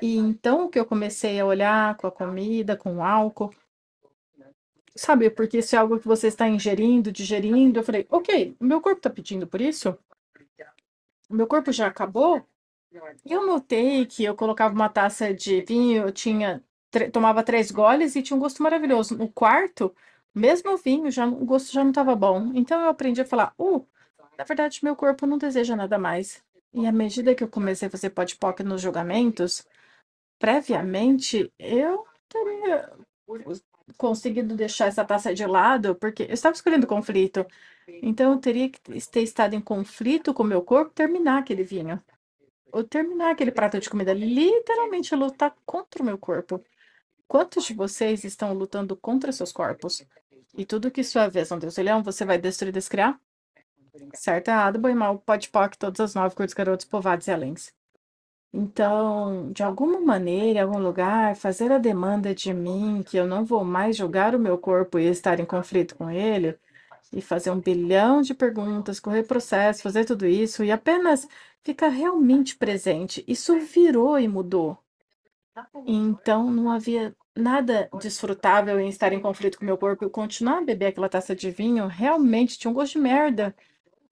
E 0.01 0.17
então 0.17 0.65
o 0.65 0.69
que 0.71 0.79
eu 0.79 0.87
comecei 0.87 1.39
a 1.39 1.45
olhar 1.45 1.95
com 1.99 2.07
a 2.07 2.13
comida, 2.13 2.75
com 2.75 2.97
o 2.97 3.03
álcool, 3.03 3.51
sabe? 4.99 5.31
Porque 5.31 5.59
isso 5.59 5.75
é 5.75 5.79
algo 5.79 5.99
que 5.99 6.07
você 6.07 6.29
está 6.29 6.49
ingerindo, 6.49 7.13
digerindo. 7.13 7.79
Eu 7.79 7.85
falei, 7.85 8.07
ok, 8.11 8.57
meu 8.61 8.81
corpo 8.81 8.99
está 8.99 9.11
pedindo 9.11 9.47
por 9.47 9.61
isso? 9.61 9.97
Meu 11.31 11.47
corpo 11.47 11.73
já 11.73 11.87
acabou? 11.87 12.47
E 13.25 13.33
eu 13.33 13.47
notei 13.47 14.07
que 14.07 14.25
eu 14.25 14.35
colocava 14.35 14.75
uma 14.75 14.89
taça 14.89 15.33
de 15.33 15.61
vinho, 15.63 16.05
eu 16.05 16.13
tinha, 16.13 16.65
tomava 17.13 17.43
três 17.43 17.71
goles 17.71 18.17
e 18.17 18.23
tinha 18.23 18.37
um 18.37 18.41
gosto 18.41 18.63
maravilhoso. 18.63 19.17
No 19.17 19.29
quarto, 19.31 19.95
mesmo 20.35 20.73
o 20.73 20.77
vinho, 20.77 21.11
já, 21.11 21.27
o 21.27 21.45
gosto 21.45 21.73
já 21.73 21.83
não 21.83 21.91
estava 21.91 22.17
bom. 22.17 22.53
Então 22.55 22.81
eu 22.81 22.89
aprendi 22.89 23.21
a 23.21 23.27
falar, 23.27 23.55
uh, 23.59 23.87
na 24.39 24.45
verdade, 24.45 24.81
meu 24.83 24.97
corpo 24.97 25.27
não 25.27 25.39
deseja 25.39 25.77
nada 25.77 25.99
mais. 25.99 26.43
E 26.73 26.87
à 26.87 26.93
medida 26.93 27.35
que 27.35 27.45
eu 27.45 27.49
comecei 27.49 27.89
a 27.89 27.91
fazer 27.91 28.11
podpoc 28.11 28.63
nos 28.63 28.81
julgamentos, 28.81 29.67
previamente, 30.39 31.53
eu 31.59 32.07
teria 32.29 32.91
conseguido 33.97 34.55
deixar 34.55 34.87
essa 34.87 35.05
taça 35.05 35.35
de 35.35 35.47
lado, 35.47 35.95
porque 35.95 36.25
eu 36.25 36.35
estava 36.35 36.55
escolhendo 36.55 36.87
conflito. 36.87 37.47
Então, 38.03 38.33
eu 38.33 38.39
teria 38.39 38.69
que 38.69 38.81
ter 38.81 39.23
estado 39.23 39.55
em 39.55 39.61
conflito 39.61 40.35
com 40.35 40.43
o 40.43 40.47
meu 40.47 40.63
corpo, 40.63 40.93
terminar 40.95 41.39
aquele 41.39 41.63
vinho. 41.63 42.03
Ou 42.73 42.85
terminar 42.85 43.31
aquele 43.31 43.51
prato 43.51 43.81
de 43.81 43.89
comida. 43.89 44.13
Literalmente 44.13 45.15
lutar 45.15 45.55
contra 45.65 46.03
o 46.03 46.07
meu 46.07 46.19
corpo. 46.19 46.63
Quantos 47.27 47.65
de 47.65 47.75
vocês 47.75 48.25
estão 48.25 48.53
lutando 48.53 48.97
contra 48.97 49.33
seus 49.33 49.53
corpos? 49.53 50.05
E 50.57 50.65
tudo 50.65 50.91
que 50.91 51.05
sua 51.05 51.29
vez 51.29 51.51
não 51.51 51.59
Deus 51.59 51.77
leão, 51.77 52.03
você 52.03 52.25
vai 52.25 52.39
destruir 52.39 52.71
e 52.71 52.73
descriar? 52.73 53.21
Certo, 54.15 54.49
errado, 54.49 54.79
bom 54.79 54.89
e 54.89 54.95
mal, 54.95 55.19
pode 55.19 55.49
poc, 55.49 55.77
todas 55.77 56.01
as 56.01 56.15
nove 56.15 56.35
cores, 56.35 56.55
garotos, 56.55 56.87
povados 56.87 57.27
e 57.27 57.31
aléns. 57.31 57.73
Então, 58.53 59.53
de 59.53 59.63
alguma 59.63 60.01
maneira, 60.01 60.61
em 60.61 60.63
algum 60.63 60.79
lugar, 60.79 61.37
fazer 61.37 61.71
a 61.71 61.79
demanda 61.79 62.35
de 62.35 62.53
mim 62.55 63.03
que 63.03 63.17
eu 63.17 63.27
não 63.27 63.45
vou 63.45 63.65
mais 63.65 63.97
julgar 63.97 64.35
o 64.35 64.39
meu 64.39 64.59
corpo 64.59 64.99
e 64.99 65.07
estar 65.07 65.39
em 65.41 65.45
conflito 65.45 65.95
com 65.97 66.11
ele, 66.11 66.59
e 67.13 67.21
fazer 67.23 67.51
um 67.51 67.61
bilhão 67.61 68.23
de 68.23 68.35
perguntas, 68.35 69.01
correr 69.01 69.23
processo, 69.25 69.83
fazer 69.83 70.05
tudo 70.05 70.27
isso 70.27 70.63
e 70.65 70.71
apenas 70.71 71.27
ficar 71.63 71.89
realmente 71.89 72.57
presente. 72.57 73.25
Isso 73.27 73.59
virou 73.61 74.19
e 74.19 74.29
mudou. 74.29 74.79
Então, 75.87 76.51
não 76.51 76.71
havia 76.71 77.15
nada 77.37 77.89
desfrutável 77.99 78.79
em 78.81 78.89
estar 78.89 79.13
em 79.13 79.21
conflito 79.21 79.59
com 79.59 79.65
meu 79.65 79.79
corpo 79.79 80.05
e 80.05 80.11
continuar 80.11 80.59
a 80.59 80.65
beber 80.65 80.87
aquela 80.87 81.09
taça 81.09 81.35
de 81.35 81.51
vinho. 81.51 81.87
Realmente 81.87 82.59
tinha 82.59 82.71
um 82.71 82.75
gosto 82.75 82.95
de 82.95 82.99
merda. 83.01 83.55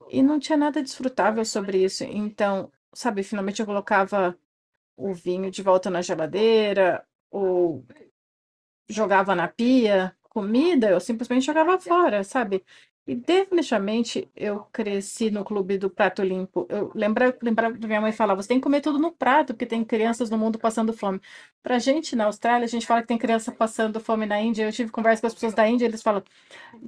E 0.09 0.23
não 0.23 0.39
tinha 0.39 0.57
nada 0.57 0.83
desfrutável 0.83 1.45
sobre 1.45 1.85
isso. 1.85 2.05
Então, 2.05 2.71
sabe, 2.95 3.23
finalmente 3.23 3.61
eu 3.61 3.67
colocava 3.67 4.39
o 4.97 5.15
vinho 5.15 5.51
de 5.51 5.63
volta 5.63 5.91
na 5.91 6.03
geladeira, 6.03 7.07
ou 7.31 7.85
jogava 8.89 9.35
na 9.35 9.49
pia, 9.49 10.17
comida, 10.29 10.91
eu 10.91 11.01
simplesmente 11.01 11.47
jogava 11.47 11.79
fora, 11.79 12.23
sabe? 12.25 12.65
E 13.07 13.15
definitivamente 13.15 14.29
eu 14.35 14.65
cresci 14.73 15.31
no 15.31 15.45
clube 15.45 15.79
do 15.79 15.89
prato 15.89 16.23
limpo. 16.23 16.67
Eu 16.69 16.91
lembra, 16.95 17.37
lembrava 17.41 17.79
que 17.79 17.87
minha 17.87 18.01
mãe 18.01 18.11
falava, 18.13 18.43
você 18.43 18.49
tem 18.49 18.59
que 18.59 18.65
comer 18.65 18.81
tudo 18.81 18.99
no 18.99 19.13
prato, 19.13 19.55
porque 19.55 19.65
tem 19.67 19.85
crianças 19.85 20.29
no 20.29 20.37
mundo 20.37 20.59
passando 20.59 20.93
fome. 20.93 21.21
Pra 21.63 21.79
gente 21.79 22.17
na 22.17 22.25
Austrália, 22.27 22.65
a 22.65 22.69
gente 22.69 22.85
fala 22.87 23.03
que 23.03 23.09
tem 23.09 23.17
criança 23.19 23.53
passando 23.53 24.01
fome 24.01 24.27
na 24.27 24.41
Índia. 24.41 24.65
Eu 24.65 24.73
tive 24.73 24.91
conversa 24.91 25.21
com 25.21 25.29
as 25.29 25.35
pessoas 25.35 25.55
da 25.55 25.69
Índia, 25.69 25.87
eles 25.87 26.03
falam 26.03 26.23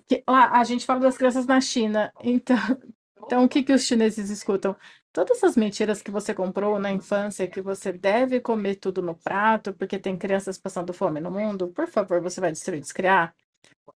que 0.07 0.23
lá 0.29 0.51
a 0.59 0.65
gente 0.65 0.85
fala 0.87 1.01
das 1.01 1.17
crianças 1.17 1.47
na 1.47 1.61
China. 1.61 2.13
Então, 2.23 2.57
então, 3.25 3.45
o 3.45 3.49
que, 3.49 3.63
que 3.63 3.73
os 3.73 3.83
chineses 3.83 4.31
escutam? 4.31 4.77
Todas 5.13 5.43
as 5.43 5.57
mentiras 5.57 6.03
que 6.03 6.11
você 6.11 6.35
comprou 6.35 6.79
na 6.79 6.93
infância, 6.93 7.49
que 7.49 7.63
você 7.63 7.93
deve 7.93 8.41
comer 8.41 8.77
tudo 8.77 9.03
no 9.03 9.15
prato, 9.15 9.73
porque 9.73 9.99
tem 9.99 10.17
crianças 10.17 10.59
passando 10.59 10.93
fome 10.93 11.21
no 11.21 11.31
mundo, 11.31 11.69
por 11.69 11.89
favor, 11.89 12.21
você 12.21 12.41
vai 12.41 12.53
destruir, 12.53 12.81
descriar 12.81 13.35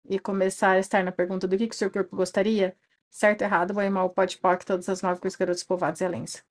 e 0.10 0.18
começar 0.20 0.72
a 0.72 0.80
estar 0.80 1.04
na 1.04 1.12
pergunta 1.12 1.48
do 1.48 1.58
que, 1.58 1.68
que 1.68 1.76
o 1.76 1.78
seu 1.78 1.92
corpo 1.92 2.16
gostaria? 2.16 2.76
Certo, 3.10 3.42
errado, 3.42 3.74
bom 3.74 3.90
mal, 3.90 4.10
pode 4.10 4.38
poc, 4.38 4.64
todas 4.64 4.88
as 4.88 5.02
nove 5.02 5.20
com 5.20 5.28
os 5.28 5.36
garotos 5.36 5.64
povados 5.64 6.00
e 6.00 6.06
alens. 6.06 6.44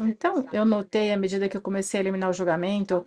Então, 0.00 0.48
eu 0.52 0.64
notei, 0.64 1.12
à 1.12 1.16
medida 1.16 1.48
que 1.48 1.56
eu 1.56 1.60
comecei 1.60 1.98
a 1.98 2.02
eliminar 2.02 2.30
o 2.30 2.32
julgamento, 2.32 3.06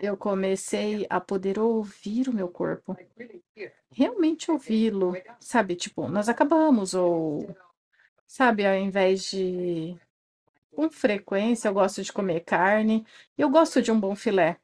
eu 0.00 0.16
comecei 0.16 1.06
a 1.10 1.20
poder 1.20 1.58
ouvir 1.58 2.28
o 2.28 2.32
meu 2.32 2.48
corpo. 2.48 2.96
Realmente 3.90 4.50
ouvi-lo. 4.50 5.14
Sabe, 5.38 5.76
tipo, 5.76 6.08
nós 6.08 6.28
acabamos, 6.28 6.94
ou 6.94 7.54
Sabe, 8.26 8.66
ao 8.66 8.74
invés 8.74 9.30
de 9.30 9.96
com 10.72 10.90
frequência, 10.90 11.68
eu 11.68 11.74
gosto 11.74 12.02
de 12.02 12.12
comer 12.12 12.40
carne. 12.40 13.06
Eu 13.38 13.50
gosto 13.50 13.82
de 13.82 13.90
um 13.92 13.98
bom 14.00 14.14
filé. 14.16 14.58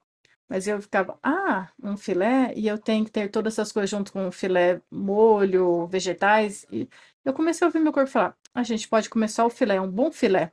Mas 0.48 0.68
eu 0.68 0.82
ficava, 0.82 1.18
ah, 1.22 1.70
um 1.82 1.96
filé, 1.96 2.52
e 2.56 2.68
eu 2.68 2.78
tenho 2.78 3.04
que 3.06 3.10
ter 3.12 3.30
todas 3.30 3.54
essas 3.54 3.72
coisas 3.72 3.90
junto 3.90 4.12
com 4.12 4.30
filé, 4.32 4.82
molho, 4.90 5.86
vegetais. 5.88 6.66
E 6.72 6.88
eu 7.24 7.32
comecei 7.34 7.64
a 7.64 7.68
ouvir 7.68 7.80
meu 7.80 7.92
corpo 7.92 8.10
falar: 8.10 8.36
a 8.54 8.62
gente 8.62 8.88
pode 8.88 9.10
começar 9.10 9.46
o 9.46 9.50
filé, 9.50 9.80
um 9.80 9.90
bom 9.90 10.12
filé, 10.12 10.52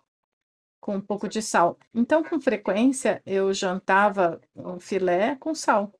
com 0.81 0.95
um 0.97 1.01
pouco 1.01 1.27
de 1.29 1.41
sal. 1.41 1.77
Então, 1.93 2.23
com 2.23 2.39
frequência, 2.41 3.21
eu 3.25 3.53
jantava 3.53 4.41
um 4.55 4.79
filé 4.79 5.35
com 5.37 5.55
sal. 5.55 5.93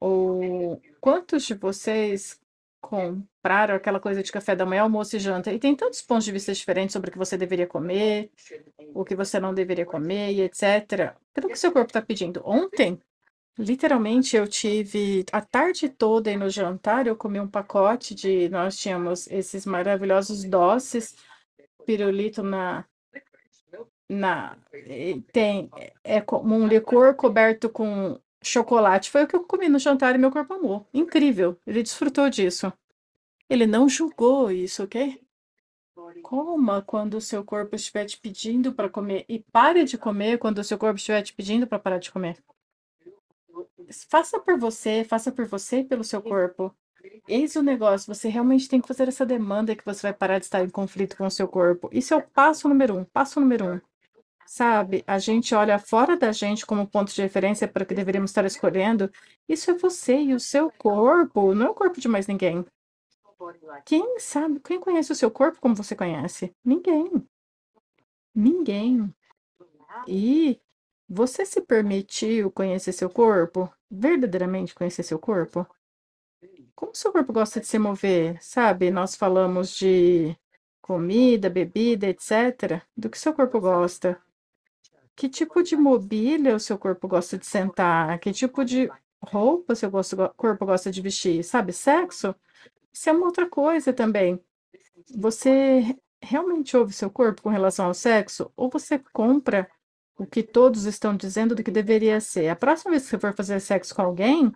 Ou 0.00 0.80
quantos 1.00 1.44
de 1.44 1.54
vocês 1.54 2.39
compraram 2.80 3.74
aquela 3.74 4.00
coisa 4.00 4.22
de 4.22 4.32
café 4.32 4.56
da 4.56 4.66
manhã, 4.66 4.82
almoço 4.82 5.16
e 5.16 5.20
janta? 5.20 5.52
E 5.52 5.58
tem 5.58 5.76
tantos 5.76 6.02
pontos 6.02 6.24
de 6.24 6.32
vista 6.32 6.52
diferentes 6.52 6.92
sobre 6.92 7.10
o 7.10 7.12
que 7.12 7.18
você 7.18 7.36
deveria 7.36 7.66
comer, 7.66 8.30
o 8.94 9.04
que 9.04 9.14
você 9.14 9.38
não 9.38 9.54
deveria 9.54 9.86
comer, 9.86 10.32
e 10.32 10.40
etc. 10.42 11.14
Pelo 11.32 11.48
que 11.48 11.56
seu 11.56 11.72
corpo 11.72 11.90
está 11.90 12.02
pedindo. 12.02 12.42
Ontem, 12.44 13.00
literalmente, 13.58 14.36
eu 14.36 14.48
tive 14.48 15.24
a 15.32 15.40
tarde 15.40 15.88
toda 15.88 16.30
aí 16.30 16.36
no 16.36 16.48
jantar, 16.48 17.06
eu 17.06 17.16
comi 17.16 17.38
um 17.38 17.48
pacote 17.48 18.14
de. 18.14 18.48
Nós 18.48 18.76
tínhamos 18.76 19.26
esses 19.28 19.66
maravilhosos 19.66 20.44
doces, 20.44 21.14
pirulito 21.84 22.42
na. 22.42 22.84
Na, 24.08 24.58
tem 25.32 25.70
é 26.02 26.20
como 26.20 26.56
um 26.56 26.66
licor 26.66 27.14
coberto 27.14 27.70
com 27.70 28.18
Chocolate 28.42 29.10
foi 29.10 29.24
o 29.24 29.26
que 29.28 29.36
eu 29.36 29.44
comi 29.44 29.68
no 29.68 29.78
jantar 29.78 30.14
e 30.14 30.18
meu 30.18 30.30
corpo 30.30 30.54
amou. 30.54 30.86
Incrível. 30.94 31.58
Ele 31.66 31.82
desfrutou 31.82 32.30
disso. 32.30 32.72
Ele 33.48 33.66
não 33.66 33.88
julgou 33.88 34.50
isso, 34.50 34.84
ok? 34.84 35.20
Coma 36.22 36.82
quando 36.82 37.14
o 37.14 37.20
seu 37.20 37.44
corpo 37.44 37.76
estiver 37.76 38.06
te 38.06 38.18
pedindo 38.18 38.72
para 38.72 38.88
comer 38.88 39.24
e 39.28 39.40
pare 39.52 39.84
de 39.84 39.98
comer 39.98 40.38
quando 40.38 40.58
o 40.58 40.64
seu 40.64 40.78
corpo 40.78 40.96
estiver 40.96 41.22
te 41.22 41.34
pedindo 41.34 41.66
para 41.66 41.78
parar 41.78 41.98
de 41.98 42.10
comer. 42.10 42.42
Faça 44.08 44.38
por 44.38 44.58
você, 44.58 45.04
faça 45.04 45.30
por 45.32 45.46
você 45.46 45.80
e 45.80 45.84
pelo 45.84 46.04
seu 46.04 46.22
corpo. 46.22 46.74
Eis 47.26 47.56
o 47.56 47.62
negócio, 47.62 48.12
você 48.14 48.28
realmente 48.28 48.68
tem 48.68 48.80
que 48.80 48.88
fazer 48.88 49.08
essa 49.08 49.26
demanda 49.26 49.74
que 49.74 49.84
você 49.84 50.02
vai 50.02 50.12
parar 50.12 50.38
de 50.38 50.44
estar 50.44 50.62
em 50.62 50.70
conflito 50.70 51.16
com 51.16 51.26
o 51.26 51.30
seu 51.30 51.48
corpo. 51.48 51.88
Isso 51.92 52.14
é 52.14 52.16
o 52.16 52.22
passo 52.22 52.68
número 52.68 52.96
um. 52.96 53.04
Passo 53.04 53.40
número 53.40 53.74
um. 53.74 53.80
Sabe, 54.52 55.04
a 55.06 55.16
gente 55.20 55.54
olha 55.54 55.78
fora 55.78 56.16
da 56.16 56.32
gente 56.32 56.66
como 56.66 56.84
ponto 56.84 57.14
de 57.14 57.22
referência 57.22 57.68
para 57.68 57.84
o 57.84 57.86
que 57.86 57.94
deveríamos 57.94 58.32
estar 58.32 58.44
escolhendo. 58.44 59.08
Isso 59.48 59.70
é 59.70 59.74
você 59.74 60.16
e 60.20 60.34
o 60.34 60.40
seu 60.40 60.72
corpo, 60.72 61.54
não 61.54 61.66
é 61.66 61.70
o 61.70 61.74
corpo 61.74 62.00
de 62.00 62.08
mais 62.08 62.26
ninguém. 62.26 62.66
Quem 63.86 64.18
sabe, 64.18 64.58
quem 64.58 64.80
conhece 64.80 65.12
o 65.12 65.14
seu 65.14 65.30
corpo 65.30 65.60
como 65.60 65.76
você 65.76 65.94
conhece? 65.94 66.52
Ninguém. 66.64 67.24
Ninguém. 68.34 69.14
E 70.08 70.60
você 71.08 71.46
se 71.46 71.60
permitiu 71.60 72.50
conhecer 72.50 72.90
seu 72.90 73.08
corpo? 73.08 73.72
Verdadeiramente 73.88 74.74
conhecer 74.74 75.04
seu 75.04 75.20
corpo? 75.20 75.64
Como 76.74 76.92
seu 76.92 77.12
corpo 77.12 77.32
gosta 77.32 77.60
de 77.60 77.68
se 77.68 77.78
mover? 77.78 78.42
Sabe, 78.42 78.90
nós 78.90 79.14
falamos 79.14 79.76
de 79.76 80.36
comida, 80.82 81.48
bebida, 81.48 82.08
etc. 82.08 82.82
Do 82.96 83.08
que 83.08 83.16
seu 83.16 83.32
corpo 83.32 83.60
gosta? 83.60 84.20
Que 85.20 85.28
tipo 85.28 85.62
de 85.62 85.76
mobília 85.76 86.56
o 86.56 86.58
seu 86.58 86.78
corpo 86.78 87.06
gosta 87.06 87.36
de 87.36 87.44
sentar? 87.44 88.18
Que 88.20 88.32
tipo 88.32 88.64
de 88.64 88.90
roupa 89.22 89.74
o 89.74 89.76
seu 89.76 89.90
corpo 90.34 90.64
gosta 90.64 90.90
de 90.90 91.02
vestir? 91.02 91.44
Sabe, 91.44 91.74
sexo? 91.74 92.34
Isso 92.90 93.10
é 93.10 93.12
uma 93.12 93.26
outra 93.26 93.46
coisa 93.46 93.92
também. 93.92 94.42
Você 95.14 95.94
realmente 96.22 96.74
ouve 96.74 96.94
seu 96.94 97.10
corpo 97.10 97.42
com 97.42 97.50
relação 97.50 97.84
ao 97.84 97.92
sexo? 97.92 98.50
Ou 98.56 98.70
você 98.70 98.98
compra 99.12 99.70
o 100.16 100.24
que 100.24 100.42
todos 100.42 100.86
estão 100.86 101.14
dizendo 101.14 101.54
do 101.54 101.62
que 101.62 101.70
deveria 101.70 102.18
ser? 102.18 102.48
A 102.48 102.56
próxima 102.56 102.92
vez 102.92 103.02
que 103.02 103.10
você 103.10 103.18
for 103.18 103.34
fazer 103.36 103.60
sexo 103.60 103.94
com 103.94 104.00
alguém, 104.00 104.50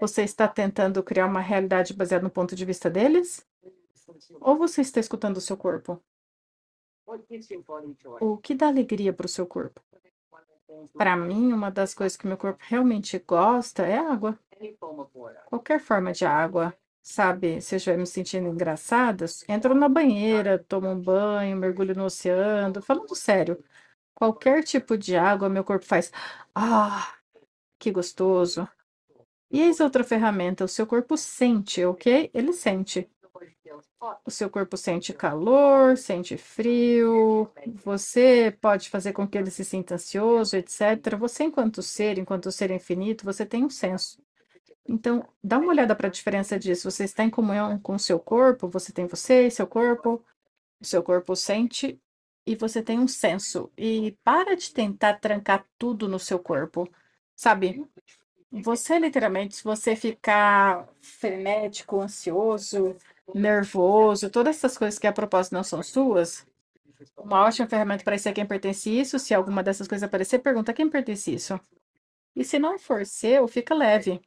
você 0.00 0.22
está 0.22 0.48
tentando 0.48 1.02
criar 1.02 1.26
uma 1.26 1.42
realidade 1.42 1.92
baseada 1.92 2.24
no 2.24 2.30
ponto 2.30 2.56
de 2.56 2.64
vista 2.64 2.88
deles? 2.88 3.44
Ou 4.40 4.56
você 4.56 4.80
está 4.80 5.00
escutando 5.00 5.36
o 5.36 5.42
seu 5.42 5.54
corpo? 5.54 6.02
O 8.20 8.36
que 8.38 8.54
dá 8.54 8.68
alegria 8.68 9.12
para 9.12 9.26
o 9.26 9.28
seu 9.28 9.46
corpo? 9.46 9.80
Para 10.96 11.16
mim, 11.16 11.52
uma 11.52 11.70
das 11.70 11.94
coisas 11.94 12.16
que 12.16 12.26
meu 12.26 12.36
corpo 12.36 12.62
realmente 12.66 13.18
gosta 13.18 13.82
é 13.84 13.98
água. 13.98 14.38
Qualquer 15.44 15.80
forma 15.80 16.12
de 16.12 16.24
água. 16.24 16.74
Sabe, 17.02 17.60
se 17.60 17.74
eu 17.74 17.76
estiver 17.76 17.96
me 17.96 18.06
sentindo 18.06 18.48
engraçada, 18.48 19.26
entro 19.48 19.74
na 19.74 19.88
banheira, 19.88 20.58
tomo 20.58 20.88
um 20.88 21.00
banho, 21.00 21.56
mergulho 21.56 21.94
no 21.94 22.04
oceano. 22.06 22.82
Falando 22.82 23.14
sério, 23.14 23.62
qualquer 24.14 24.64
tipo 24.64 24.98
de 24.98 25.16
água, 25.16 25.48
meu 25.48 25.64
corpo 25.64 25.84
faz. 25.86 26.12
Ah, 26.54 27.16
que 27.78 27.92
gostoso. 27.92 28.68
E 29.50 29.62
eis 29.62 29.80
outra 29.80 30.04
ferramenta: 30.04 30.64
o 30.64 30.68
seu 30.68 30.86
corpo 30.86 31.16
sente, 31.16 31.84
ok? 31.84 32.30
Ele 32.34 32.52
sente. 32.52 33.10
O 34.24 34.30
seu 34.30 34.48
corpo 34.48 34.76
sente 34.76 35.12
calor, 35.12 35.96
sente 35.96 36.36
frio, 36.36 37.50
você 37.84 38.56
pode 38.60 38.88
fazer 38.88 39.12
com 39.12 39.26
que 39.26 39.36
ele 39.36 39.50
se 39.50 39.64
sinta 39.64 39.94
ansioso, 39.94 40.56
etc. 40.56 41.16
Você, 41.18 41.44
enquanto 41.44 41.82
ser, 41.82 42.18
enquanto 42.18 42.50
ser 42.52 42.70
infinito, 42.70 43.24
você 43.24 43.44
tem 43.44 43.64
um 43.64 43.70
senso. 43.70 44.18
Então, 44.88 45.26
dá 45.42 45.58
uma 45.58 45.68
olhada 45.68 45.94
para 45.96 46.08
a 46.08 46.10
diferença 46.10 46.58
disso. 46.58 46.90
Você 46.90 47.04
está 47.04 47.24
em 47.24 47.30
comunhão 47.30 47.78
com 47.80 47.94
o 47.94 47.98
seu 47.98 48.18
corpo, 48.18 48.68
você 48.68 48.92
tem 48.92 49.06
você 49.06 49.46
e 49.46 49.50
seu 49.50 49.66
corpo, 49.66 50.24
o 50.80 50.84
seu 50.84 51.02
corpo 51.02 51.34
sente 51.34 52.00
e 52.46 52.54
você 52.54 52.82
tem 52.82 52.98
um 52.98 53.08
senso. 53.08 53.70
E 53.76 54.16
para 54.22 54.54
de 54.56 54.72
tentar 54.72 55.14
trancar 55.14 55.66
tudo 55.76 56.08
no 56.08 56.18
seu 56.18 56.38
corpo, 56.38 56.88
sabe? 57.34 57.84
Você, 58.52 58.98
literalmente, 58.98 59.56
se 59.56 59.64
você 59.64 59.96
ficar 59.96 60.88
frenético, 61.00 62.00
ansioso, 62.00 62.96
nervoso, 63.34 64.30
todas 64.30 64.56
essas 64.56 64.78
coisas 64.78 64.98
que 64.98 65.06
a 65.06 65.12
propósito 65.12 65.54
não 65.54 65.62
são 65.64 65.82
suas, 65.82 66.46
uma 67.18 67.44
ótima 67.44 67.68
ferramenta 67.68 68.04
para 68.04 68.16
isso 68.16 68.28
é 68.28 68.32
quem 68.32 68.46
pertence 68.46 68.90
isso. 68.90 69.18
Se 69.18 69.34
alguma 69.34 69.62
dessas 69.62 69.86
coisas 69.86 70.06
aparecer, 70.06 70.38
pergunta 70.38 70.72
quem 70.72 70.88
pertence 70.88 71.34
isso. 71.34 71.58
E 72.34 72.44
se 72.44 72.58
não 72.58 72.78
for 72.78 73.04
seu, 73.06 73.48
fica 73.48 73.74
leve. 73.74 74.20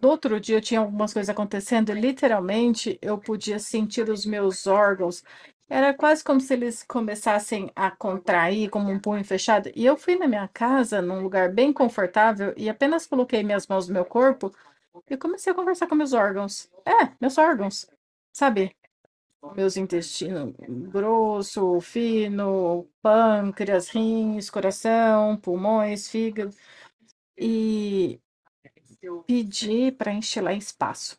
No 0.00 0.08
outro 0.08 0.40
dia 0.40 0.56
eu 0.56 0.60
tinha 0.60 0.80
algumas 0.80 1.12
coisas 1.12 1.28
acontecendo 1.28 1.90
e 1.90 2.00
literalmente 2.00 2.98
eu 3.02 3.18
podia 3.18 3.58
sentir 3.58 4.08
os 4.08 4.24
meus 4.24 4.66
órgãos. 4.66 5.24
Era 5.68 5.94
quase 5.94 6.22
como 6.22 6.40
se 6.40 6.52
eles 6.52 6.82
começassem 6.82 7.70
a 7.74 7.90
contrair 7.90 8.68
como 8.68 8.90
um 8.90 9.00
punho 9.00 9.24
fechado. 9.24 9.70
E 9.74 9.84
eu 9.84 9.96
fui 9.96 10.16
na 10.16 10.28
minha 10.28 10.48
casa, 10.48 11.00
num 11.00 11.22
lugar 11.22 11.50
bem 11.50 11.72
confortável, 11.72 12.52
e 12.56 12.68
apenas 12.68 13.06
coloquei 13.06 13.42
minhas 13.42 13.66
mãos 13.66 13.88
no 13.88 13.94
meu 13.94 14.04
corpo 14.04 14.52
e 15.08 15.16
comecei 15.16 15.52
a 15.52 15.56
conversar 15.56 15.86
com 15.86 15.94
meus 15.94 16.12
órgãos. 16.12 16.70
É, 16.86 17.14
meus 17.20 17.38
órgãos. 17.38 17.86
Sabe? 18.32 18.76
Meus 19.56 19.76
intestinos 19.76 20.54
grosso, 20.90 21.80
fino, 21.80 22.88
pâncreas, 23.02 23.88
rins, 23.88 24.48
coração, 24.48 25.36
pulmões, 25.36 26.08
fígado. 26.08 26.54
E 27.36 28.20
pedi 29.26 29.90
para 29.90 30.12
encher 30.12 30.44
espaço. 30.56 31.18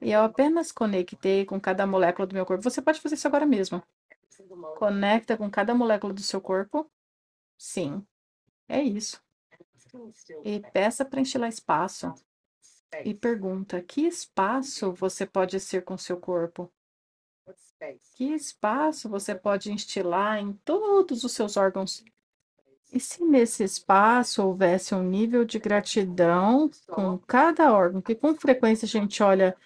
E 0.00 0.12
eu 0.12 0.22
apenas 0.22 0.72
conectei 0.72 1.44
com 1.44 1.60
cada 1.60 1.86
molécula 1.86 2.26
do 2.26 2.34
meu 2.34 2.46
corpo. 2.46 2.62
Você 2.62 2.80
pode 2.80 3.00
fazer 3.00 3.16
isso 3.16 3.26
agora 3.26 3.46
mesmo. 3.46 3.82
Conecta 4.78 5.36
com 5.36 5.50
cada 5.50 5.74
molécula 5.74 6.12
do 6.12 6.22
seu 6.22 6.40
corpo. 6.40 6.90
Sim, 7.58 8.04
é 8.68 8.82
isso. 8.82 9.21
E 10.44 10.60
peça 10.72 11.04
para 11.04 11.20
encher 11.20 11.42
espaço. 11.42 12.14
E 13.04 13.14
pergunta: 13.14 13.80
que 13.82 14.06
espaço 14.06 14.92
você 14.92 15.26
pode 15.26 15.58
ser 15.60 15.82
com 15.82 15.96
seu 15.96 16.16
corpo? 16.16 16.70
Que 18.14 18.32
espaço 18.32 19.08
você 19.08 19.34
pode 19.34 19.72
instilar 19.72 20.38
em 20.38 20.52
todos 20.64 21.24
os 21.24 21.32
seus 21.32 21.56
órgãos? 21.56 22.04
E 22.92 23.00
se 23.00 23.24
nesse 23.24 23.64
espaço 23.64 24.44
houvesse 24.46 24.94
um 24.94 25.02
nível 25.02 25.44
de 25.44 25.58
gratidão 25.58 26.70
com 26.86 27.18
cada 27.18 27.72
órgão, 27.72 28.02
que 28.02 28.14
com 28.14 28.34
frequência 28.34 28.84
a 28.84 28.88
gente 28.88 29.22
olha 29.22 29.56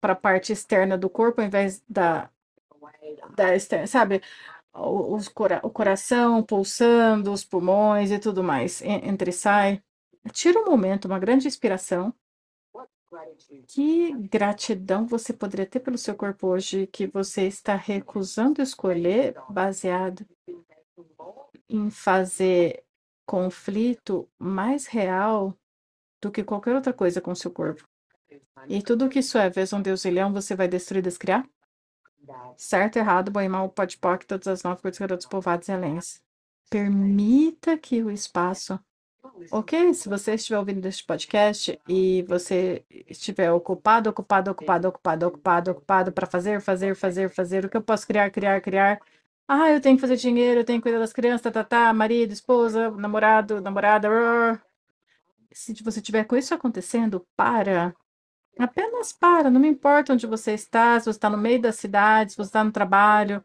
para 0.00 0.12
a 0.12 0.16
parte 0.16 0.52
externa 0.52 0.96
do 0.96 1.10
corpo 1.10 1.40
ao 1.40 1.46
invés 1.46 1.82
da, 1.88 2.30
da 3.34 3.54
externa, 3.54 3.86
sabe? 3.86 4.22
O, 4.74 5.18
cora 5.32 5.60
o 5.62 5.70
coração 5.70 6.42
pulsando, 6.42 7.32
os 7.32 7.44
pulmões 7.44 8.10
e 8.10 8.18
tudo 8.18 8.42
mais, 8.42 8.82
entre 8.82 9.30
e 9.30 9.32
sai. 9.32 9.82
Tira 10.32 10.58
um 10.58 10.64
momento, 10.64 11.04
uma 11.06 11.18
grande 11.18 11.46
inspiração. 11.46 12.12
Que 13.68 14.12
gratidão 14.28 15.06
você 15.06 15.32
poderia 15.32 15.66
ter 15.66 15.78
pelo 15.78 15.96
seu 15.96 16.16
corpo 16.16 16.48
hoje 16.48 16.86
que 16.88 17.06
você 17.06 17.46
está 17.46 17.76
recusando 17.76 18.60
escolher 18.60 19.36
baseado 19.48 20.26
em 21.68 21.90
fazer 21.90 22.82
conflito 23.24 24.28
mais 24.38 24.86
real 24.86 25.56
do 26.20 26.30
que 26.30 26.42
qualquer 26.42 26.74
outra 26.74 26.92
coisa 26.92 27.20
com 27.20 27.34
seu 27.34 27.50
corpo. 27.50 27.86
E 28.68 28.82
tudo 28.82 29.08
que 29.08 29.20
isso 29.20 29.38
é, 29.38 29.48
vez 29.48 29.72
um 29.72 29.80
Deus 29.80 30.04
ilhão, 30.04 30.32
você 30.32 30.56
vai 30.56 30.66
destruir 30.66 31.00
e 31.00 31.02
descriar? 31.02 31.48
Certo, 32.56 32.96
errado, 32.96 33.30
bom 33.30 33.40
e 33.40 33.48
mal, 33.48 33.68
pode 33.68 33.98
poc, 33.98 34.24
todas 34.24 34.46
as 34.48 34.62
nove 34.62 34.82
coisas 34.82 34.98
garotos 34.98 35.26
povoados 35.26 35.68
e 35.68 35.72
alens. 35.72 36.22
Permita 36.70 37.76
que 37.78 38.02
o 38.02 38.10
espaço 38.10 38.78
Ok? 39.50 39.94
Se 39.94 40.08
você 40.08 40.34
estiver 40.34 40.58
ouvindo 40.58 40.84
este 40.86 41.04
podcast 41.04 41.78
e 41.88 42.22
você 42.28 42.84
estiver 43.08 43.50
ocupado, 43.52 44.10
ocupado, 44.10 44.50
ocupado, 44.50 44.88
ocupado, 44.88 45.26
ocupado, 45.26 45.70
ocupado 45.70 46.12
para 46.12 46.26
fazer, 46.26 46.60
fazer, 46.60 46.94
fazer, 46.94 47.30
fazer, 47.30 47.64
o 47.64 47.68
que 47.70 47.76
eu 47.76 47.82
posso 47.82 48.06
criar, 48.06 48.30
criar, 48.30 48.60
criar? 48.60 49.00
Ah, 49.48 49.70
eu 49.70 49.80
tenho 49.80 49.96
que 49.96 50.00
fazer 50.00 50.16
dinheiro, 50.16 50.60
eu 50.60 50.64
tenho 50.64 50.78
que 50.78 50.84
cuidar 50.84 50.98
das 50.98 51.12
crianças, 51.12 51.42
tá, 51.42 51.50
tá, 51.50 51.64
tá, 51.64 51.92
marido, 51.92 52.32
esposa, 52.32 52.90
namorado, 52.92 53.60
namorada. 53.60 54.08
rrr. 54.08 54.60
Se 55.52 55.74
você 55.82 56.00
tiver 56.02 56.24
com 56.24 56.36
isso 56.36 56.54
acontecendo, 56.54 57.26
para. 57.36 57.94
Apenas 58.58 59.12
para, 59.12 59.50
não 59.50 59.60
me 59.60 59.68
importa 59.68 60.12
onde 60.12 60.26
você 60.26 60.52
está, 60.52 60.98
se 61.00 61.06
você 61.06 61.10
está 61.10 61.28
no 61.28 61.38
meio 61.38 61.60
da 61.60 61.72
cidade, 61.72 62.32
se 62.32 62.36
você 62.36 62.48
está 62.48 62.62
no 62.62 62.72
trabalho. 62.72 63.42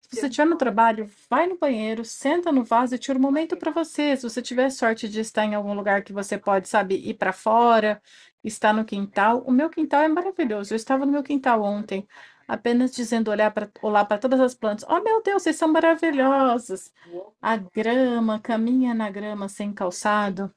Se 0.00 0.20
você 0.20 0.26
estiver 0.26 0.44
no 0.46 0.56
trabalho, 0.56 1.10
vai 1.30 1.46
no 1.46 1.58
banheiro, 1.58 2.04
senta 2.04 2.52
no 2.52 2.62
vaso 2.64 2.94
e 2.94 2.98
tira 2.98 3.18
um 3.18 3.22
momento 3.22 3.56
para 3.56 3.70
você. 3.70 4.16
Se 4.16 4.28
você 4.28 4.42
tiver 4.42 4.70
sorte 4.70 5.08
de 5.08 5.20
estar 5.20 5.44
em 5.44 5.54
algum 5.54 5.74
lugar 5.74 6.02
que 6.04 6.12
você 6.12 6.38
pode, 6.38 6.68
sabe, 6.68 6.96
ir 6.96 7.14
para 7.14 7.32
fora, 7.32 8.00
estar 8.44 8.72
no 8.74 8.84
quintal. 8.84 9.42
O 9.46 9.50
meu 9.50 9.70
quintal 9.70 10.02
é 10.02 10.08
maravilhoso. 10.08 10.74
Eu 10.74 10.76
estava 10.76 11.06
no 11.06 11.12
meu 11.12 11.22
quintal 11.22 11.62
ontem, 11.62 12.06
apenas 12.46 12.92
dizendo 12.94 13.30
olhar 13.30 13.50
para 13.52 13.70
olhar 13.82 14.04
para 14.04 14.18
todas 14.18 14.40
as 14.40 14.54
plantas. 14.54 14.84
Oh, 14.88 15.00
meu 15.00 15.22
Deus, 15.22 15.42
vocês 15.42 15.56
são 15.56 15.68
maravilhosas. 15.68 16.92
A 17.40 17.56
grama, 17.56 18.38
caminha 18.40 18.94
na 18.94 19.10
grama 19.10 19.48
sem 19.48 19.72
calçado. 19.72 20.54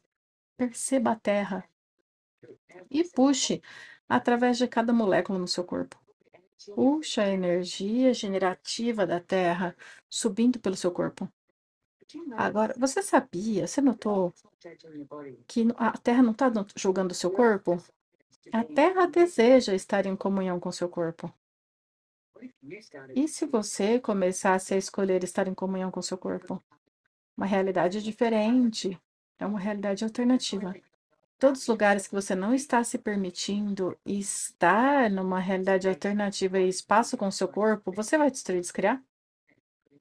Perceba 0.58 1.12
a 1.12 1.16
terra 1.16 1.64
e 2.90 3.04
puxe 3.04 3.62
através 4.08 4.58
de 4.58 4.68
cada 4.68 4.94
molécula 4.94 5.40
no 5.40 5.48
seu 5.48 5.64
corpo. 5.64 6.00
Puxa 6.74 7.24
a 7.24 7.30
energia 7.30 8.14
generativa 8.14 9.06
da 9.06 9.20
Terra 9.20 9.76
subindo 10.10 10.60
pelo 10.60 10.76
seu 10.76 10.92
corpo. 10.92 11.32
Agora, 12.38 12.74
você 12.78 13.02
sabia, 13.02 13.68
você 13.68 13.82
notou 13.82 14.34
que 15.48 15.68
a 15.76 15.98
Terra 15.98 16.24
não 16.24 16.32
está 16.32 16.52
julgando 16.76 17.12
o 17.12 17.16
seu 17.16 17.32
corpo? 17.32 17.78
A 18.52 18.64
Terra 18.64 19.06
deseja 19.08 19.74
estar 19.74 20.06
em 20.06 20.16
comunhão 20.16 20.60
com 20.60 20.72
seu 20.72 20.88
corpo. 20.88 21.34
E 23.16 23.28
se 23.28 23.46
você 23.46 24.00
começasse 24.00 24.74
a 24.74 24.78
escolher 24.78 25.24
estar 25.24 25.48
em 25.48 25.54
comunhão 25.54 25.92
com 25.92 26.02
seu 26.02 26.18
corpo? 26.18 26.64
Uma 27.36 27.46
realidade 27.46 28.02
diferente, 28.02 29.00
é 29.40 29.46
uma 29.46 29.60
realidade 29.60 30.04
alternativa. 30.04 30.74
Todos 31.38 31.62
os 31.62 31.68
lugares 31.68 32.08
que 32.08 32.14
você 32.14 32.34
não 32.34 32.54
está 32.54 32.84
se 32.84 32.98
permitindo 32.98 33.98
estar 34.06 35.10
numa 35.10 35.40
realidade 35.40 35.88
alternativa 35.88 36.60
e 36.60 36.70
espaço 36.70 37.18
com 37.18 37.28
o 37.28 37.32
seu 37.32 37.48
corpo, 37.48 37.92
você 37.92 38.18
vai 38.18 38.32
destruir 38.32 38.60
e 38.60 38.62
descriar? 38.62 39.04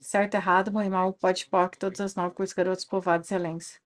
Certo, 0.01 0.35
errado, 0.35 0.71
bom 0.71 0.83
e 0.83 0.89
mal, 0.89 1.13
pode 1.15 1.47
poc, 1.47 1.77
todas 1.77 2.01
as 2.01 2.15
nove 2.15 2.35
coisas, 2.35 2.55
garotos, 2.55 2.85
povoados 2.85 3.31
e. 3.31 3.81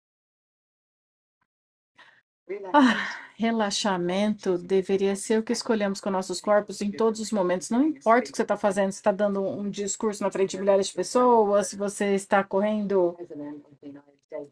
Ah, 2.73 3.19
relaxamento 3.37 4.57
deveria 4.57 5.15
ser 5.15 5.39
o 5.39 5.43
que 5.43 5.51
escolhemos 5.51 5.99
com 5.99 6.09
nossos 6.11 6.39
corpos 6.39 6.81
em 6.81 6.91
todos 6.91 7.19
os 7.19 7.31
momentos. 7.31 7.69
Não 7.69 7.83
importa 7.83 8.29
o 8.29 8.31
que 8.31 8.37
você 8.37 8.43
está 8.43 8.55
fazendo, 8.55 8.91
se 8.91 8.97
está 8.99 9.11
dando 9.11 9.41
um 9.41 9.69
discurso 9.69 10.23
na 10.23 10.31
frente 10.31 10.51
de 10.51 10.59
milhares 10.59 10.87
de 10.87 10.93
pessoas, 10.93 11.67
se 11.67 11.75
você 11.75 12.13
está 12.15 12.43
correndo 12.43 13.17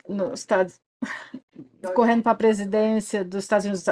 no 0.08 0.34
estado, 0.34 0.74
correndo 1.92 2.24
para 2.24 2.32
a 2.32 2.36
presidência 2.36 3.24
dos 3.24 3.44
Estados 3.44 3.66
Unidos. 3.66 3.86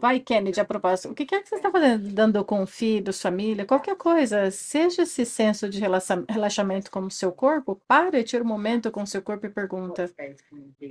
Vai, 0.00 0.18
Kennedy, 0.18 0.60
a 0.60 0.64
propósito, 0.64 1.10
o 1.12 1.14
que 1.14 1.32
é 1.34 1.40
que 1.40 1.48
você 1.48 1.54
está 1.54 1.70
fazendo? 1.70 2.12
Dando 2.12 2.44
com 2.44 2.66
filhos, 2.66 3.22
família, 3.22 3.64
qualquer 3.64 3.96
coisa. 3.96 4.50
Seja 4.50 5.02
esse 5.02 5.24
senso 5.24 5.68
de 5.68 5.78
relaxa- 5.78 6.24
relaxamento 6.28 6.90
com 6.90 7.00
o 7.00 7.10
seu 7.10 7.30
corpo, 7.32 7.80
pare, 7.86 8.22
tira 8.24 8.42
um 8.42 8.46
momento 8.46 8.90
com 8.90 9.02
o 9.02 9.06
seu 9.06 9.22
corpo 9.22 9.46
e 9.46 9.50
pergunta: 9.50 10.10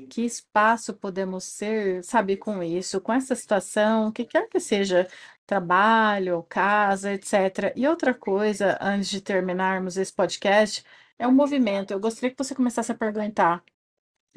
que 0.10 0.22
espaço 0.24 0.94
podemos 0.94 1.44
ser, 1.44 2.04
sabe, 2.04 2.38
com 2.38 2.64
isso, 2.64 3.02
com 3.02 3.12
essa 3.14 3.36
situação, 3.36 4.08
o 4.08 4.12
que 4.12 4.24
quer 4.26 4.48
que 4.48 4.60
seja, 4.60 5.08
trabalho, 5.46 6.44
casa, 6.50 7.14
etc. 7.14 7.74
E 7.76 7.88
outra 7.88 8.14
coisa, 8.14 8.78
antes 8.82 9.10
de 9.10 9.22
terminarmos 9.22 9.98
esse 9.98 10.14
podcast, 10.14 10.84
é 11.20 11.28
um 11.28 11.32
movimento. 11.34 11.92
Eu 11.92 12.00
gostaria 12.00 12.32
que 12.32 12.38
você 12.38 12.56
começasse 12.56 12.92
a 12.92 12.96
perguntar, 12.96 13.64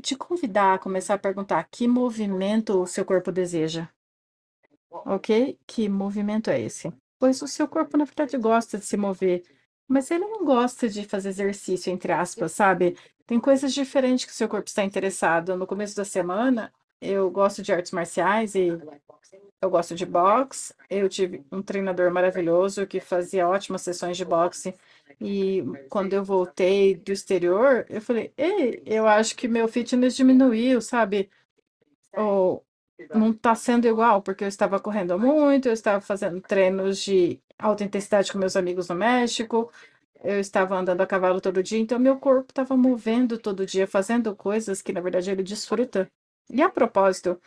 te 0.03 0.17
convidar 0.17 0.75
a 0.75 0.79
começar 0.79 1.15
a 1.15 1.19
perguntar 1.19 1.65
que 1.71 1.89
movimento 1.89 2.81
o 2.81 2.87
seu 2.87 3.05
corpo 3.05 3.33
deseja. 3.33 3.89
Ok? 4.91 5.59
Que 5.67 5.89
movimento 5.89 6.51
é 6.51 6.61
esse? 6.61 6.93
Pois 7.19 7.41
o 7.43 7.49
seu 7.49 7.67
corpo, 7.69 7.97
na 7.97 8.05
verdade, 8.05 8.37
gosta 8.37 8.79
de 8.79 8.85
se 8.85 8.97
mover, 8.97 9.43
mas 9.89 10.11
ele 10.11 10.27
não 10.27 10.45
gosta 10.45 10.89
de 10.89 11.05
fazer 11.05 11.31
exercício, 11.31 11.93
entre 11.93 12.13
aspas, 12.13 12.53
sabe? 12.53 12.97
Tem 13.27 13.41
coisas 13.41 13.73
diferentes 13.73 14.25
que 14.25 14.33
o 14.33 14.35
seu 14.35 14.49
corpo 14.49 14.69
está 14.69 14.85
interessado. 14.85 15.57
No 15.57 15.67
começo 15.67 15.97
da 15.97 16.05
semana, 16.05 16.73
eu 17.01 17.31
gosto 17.31 17.63
de 17.63 17.73
artes 17.73 17.93
marciais 17.93 18.55
e 18.55 18.69
eu 19.61 19.71
gosto 19.71 19.95
de 19.95 20.05
boxe. 20.05 20.75
Eu 20.91 21.09
tive 21.09 21.45
um 21.51 21.63
treinador 21.63 22.11
maravilhoso 22.13 22.87
que 22.87 23.01
fazia 23.01 23.49
ótimas 23.49 23.83
sessões 23.83 24.17
de 24.17 24.25
boxe. 24.25 24.75
E 25.21 25.63
quando 25.89 26.13
eu 26.13 26.25
voltei 26.25 26.95
do 26.97 27.13
exterior, 27.13 27.87
eu 27.89 28.01
falei: 28.01 28.33
Ei, 28.37 28.83
eu 28.87 29.07
acho 29.07 29.37
que 29.37 29.49
meu 29.49 29.69
fitness 29.69 30.17
diminuiu, 30.17 30.81
sabe? 30.81 31.31
Ou 32.17 32.65
não 33.15 33.31
está 33.31 33.55
sendo 33.55 33.87
igual, 33.89 34.23
porque 34.23 34.45
eu 34.45 34.49
estava 34.49 34.79
correndo 34.81 35.19
muito, 35.19 35.69
eu 35.69 35.73
estava 35.73 36.01
fazendo 36.01 36.41
treinos 36.41 36.99
de 37.03 37.41
alta 37.59 37.85
intensidade 37.85 38.33
com 38.33 38.39
meus 38.39 38.57
amigos 38.57 38.89
no 38.89 38.95
México, 38.95 39.71
eu 40.23 40.41
estava 40.41 40.77
andando 40.77 41.01
a 41.01 41.07
cavalo 41.07 41.41
todo 41.41 41.63
dia, 41.63 41.79
então 41.79 41.99
meu 41.99 42.19
corpo 42.19 42.51
estava 42.51 42.77
movendo 42.77 43.39
todo 43.39 43.67
dia, 43.67 43.87
fazendo 43.87 44.35
coisas 44.37 44.81
que 44.83 44.93
na 44.93 45.01
verdade 45.01 45.31
ele 45.31 45.43
desfruta. 45.43 46.11
E 46.51 46.63
a 46.63 46.69
propósito, 46.71 47.41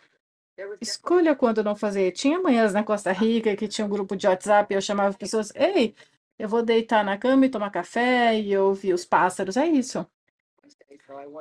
escolha 0.82 1.36
quando 1.36 1.64
não 1.64 1.76
fazer. 1.76 2.12
Tinha 2.12 2.40
manhãs 2.42 2.74
na 2.74 2.84
Costa 2.84 3.12
Rica 3.12 3.56
que 3.56 3.68
tinha 3.68 3.86
um 3.86 3.90
grupo 3.90 4.16
de 4.16 4.28
WhatsApp 4.28 4.74
eu 4.74 4.82
chamava 4.82 5.10
as 5.10 5.18
pessoas, 5.18 5.52
ei, 5.56 5.96
eu 6.38 6.48
vou 6.50 6.64
deitar 6.64 7.04
na 7.04 7.18
cama 7.18 7.46
e 7.46 7.50
tomar 7.50 7.72
café 7.72 8.40
e 8.40 8.58
ouvir 8.58 8.94
os 8.94 9.06
pássaros, 9.06 9.58
é 9.58 9.68
isso. 9.68 10.06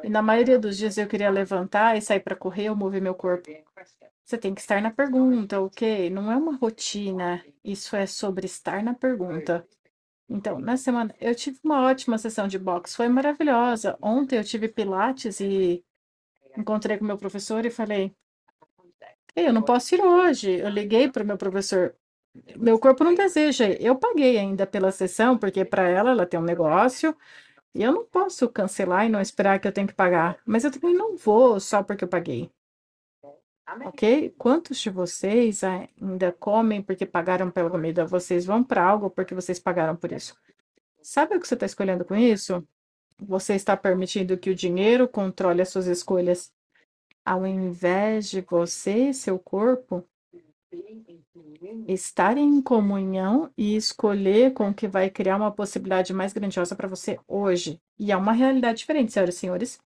E 0.04 0.08
na 0.08 0.22
maioria 0.22 0.58
dos 0.58 0.76
dias 0.76 0.96
eu 0.96 1.08
queria 1.08 1.30
levantar 1.30 1.96
e 1.96 2.02
sair 2.02 2.20
para 2.20 2.36
correr 2.36 2.70
ou 2.70 2.76
mover 2.76 3.02
meu 3.02 3.14
corpo. 3.14 3.48
Você 4.24 4.38
tem 4.38 4.54
que 4.54 4.60
estar 4.60 4.80
na 4.82 4.90
pergunta, 4.90 5.60
ok? 5.60 6.10
Não 6.10 6.30
é 6.30 6.36
uma 6.36 6.56
rotina, 6.56 7.44
isso 7.64 7.94
é 7.96 8.06
sobre 8.06 8.46
estar 8.46 8.82
na 8.82 8.94
pergunta. 8.94 9.66
Então, 10.28 10.58
na 10.58 10.76
semana, 10.76 11.14
eu 11.20 11.34
tive 11.34 11.60
uma 11.62 11.82
ótima 11.86 12.18
sessão 12.18 12.48
de 12.48 12.58
boxe, 12.58 12.96
foi 12.96 13.08
maravilhosa. 13.08 13.96
Ontem 14.02 14.36
eu 14.38 14.44
tive 14.44 14.68
pilates 14.68 15.40
e 15.40 15.84
encontrei 16.56 16.98
com 16.98 17.04
meu 17.04 17.18
professor 17.18 17.64
e 17.64 17.70
falei: 17.70 18.14
Ei, 19.36 19.46
eu 19.46 19.52
não 19.52 19.62
posso 19.62 19.94
ir 19.94 20.00
hoje. 20.02 20.50
Eu 20.58 20.68
liguei 20.68 21.10
para 21.10 21.22
o 21.22 21.26
meu 21.26 21.36
professor. 21.38 21.94
Meu 22.56 22.78
corpo 22.78 23.04
não 23.04 23.14
deseja. 23.14 23.68
Eu 23.80 23.96
paguei 23.96 24.38
ainda 24.38 24.66
pela 24.66 24.90
sessão, 24.92 25.38
porque 25.38 25.64
para 25.64 25.88
ela 25.88 26.10
ela 26.10 26.26
tem 26.26 26.38
um 26.38 26.42
negócio 26.42 27.16
e 27.74 27.82
eu 27.82 27.92
não 27.92 28.04
posso 28.04 28.48
cancelar 28.48 29.06
e 29.06 29.08
não 29.08 29.20
esperar 29.20 29.60
que 29.60 29.68
eu 29.68 29.72
tenho 29.72 29.86
que 29.86 29.94
pagar. 29.94 30.38
Mas 30.46 30.64
eu 30.64 30.70
também 30.70 30.94
não 30.94 31.16
vou 31.16 31.60
só 31.60 31.82
porque 31.82 32.04
eu 32.04 32.08
paguei. 32.08 32.50
Ok? 33.84 34.34
Quantos 34.38 34.78
de 34.78 34.90
vocês 34.90 35.62
ainda 35.64 36.32
comem 36.32 36.80
porque 36.80 37.04
pagaram 37.04 37.50
pela 37.50 37.68
comida? 37.68 38.06
Vocês 38.06 38.46
vão 38.46 38.62
para 38.62 38.82
algo 38.82 39.10
porque 39.10 39.34
vocês 39.34 39.58
pagaram 39.58 39.96
por 39.96 40.12
isso. 40.12 40.36
Sabe 41.02 41.36
o 41.36 41.40
que 41.40 41.46
você 41.46 41.54
está 41.54 41.66
escolhendo 41.66 42.04
com 42.04 42.14
isso? 42.14 42.66
Você 43.18 43.54
está 43.54 43.76
permitindo 43.76 44.38
que 44.38 44.50
o 44.50 44.54
dinheiro 44.54 45.08
controle 45.08 45.62
as 45.62 45.68
suas 45.68 45.86
escolhas, 45.86 46.52
ao 47.24 47.46
invés 47.46 48.30
de 48.30 48.40
você 48.40 49.08
e 49.10 49.14
seu 49.14 49.38
corpo 49.38 50.06
estarem 51.88 52.44
em 52.44 52.62
comunhão 52.62 53.50
e 53.56 53.76
escolher 53.76 54.52
com 54.52 54.68
o 54.68 54.74
que 54.74 54.88
vai 54.88 55.10
criar 55.10 55.36
uma 55.36 55.52
possibilidade 55.52 56.12
mais 56.12 56.32
grandiosa 56.32 56.74
para 56.74 56.88
você 56.88 57.18
hoje. 57.26 57.80
E 57.98 58.12
é 58.12 58.16
uma 58.16 58.32
realidade 58.32 58.78
diferente, 58.78 59.12
senhoras 59.12 59.34
e 59.34 59.38
senhores. 59.38 59.78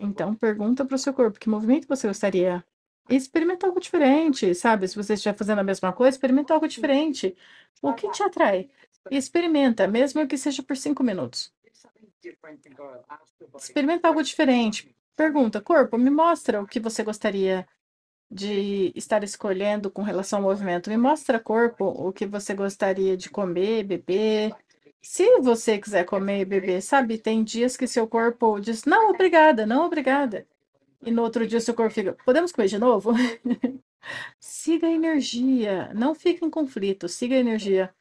Então, 0.00 0.34
pergunta 0.34 0.84
para 0.84 0.94
o 0.94 0.98
seu 0.98 1.12
corpo 1.12 1.38
que 1.38 1.48
movimento 1.48 1.88
você 1.88 2.06
gostaria. 2.06 2.64
Experimenta 3.08 3.66
algo 3.66 3.80
diferente, 3.80 4.54
sabe? 4.54 4.86
Se 4.86 4.96
você 4.96 5.14
estiver 5.14 5.36
fazendo 5.36 5.58
a 5.58 5.64
mesma 5.64 5.92
coisa, 5.92 6.14
experimenta 6.14 6.54
algo 6.54 6.68
diferente. 6.68 7.36
O 7.80 7.92
que 7.92 8.08
te 8.10 8.22
atrai? 8.22 8.70
Experimenta, 9.10 9.88
mesmo 9.88 10.26
que 10.26 10.38
seja 10.38 10.62
por 10.62 10.76
cinco 10.76 11.02
minutos. 11.02 11.52
Experimenta 13.56 14.08
algo 14.08 14.22
diferente. 14.22 14.94
Pergunta, 15.16 15.60
corpo, 15.60 15.98
me 15.98 16.10
mostra 16.10 16.62
o 16.62 16.66
que 16.66 16.80
você 16.80 17.02
gostaria 17.02 17.66
de 18.32 18.92
estar 18.96 19.22
escolhendo 19.22 19.90
com 19.90 20.02
relação 20.02 20.38
ao 20.38 20.44
movimento. 20.44 20.90
Me 20.90 20.96
mostra, 20.96 21.38
corpo, 21.38 21.84
o 21.84 22.12
que 22.12 22.26
você 22.26 22.54
gostaria 22.54 23.16
de 23.16 23.28
comer, 23.28 23.84
beber. 23.84 24.54
Se 25.02 25.40
você 25.40 25.78
quiser 25.78 26.04
comer 26.04 26.40
e 26.40 26.44
beber, 26.44 26.80
sabe, 26.80 27.18
tem 27.18 27.44
dias 27.44 27.76
que 27.76 27.86
seu 27.86 28.06
corpo 28.06 28.58
diz, 28.60 28.84
não, 28.84 29.10
obrigada, 29.10 29.66
não, 29.66 29.84
obrigada. 29.86 30.46
E 31.02 31.10
no 31.10 31.22
outro 31.22 31.46
dia 31.46 31.60
seu 31.60 31.74
corpo 31.74 31.92
fica, 31.94 32.16
podemos 32.24 32.52
comer 32.52 32.68
de 32.68 32.78
novo? 32.78 33.12
siga 34.40 34.86
a 34.86 34.92
energia, 34.92 35.92
não 35.94 36.14
fique 36.14 36.44
em 36.44 36.50
conflito, 36.50 37.08
siga 37.08 37.34
a 37.36 37.40
energia. 37.40 37.94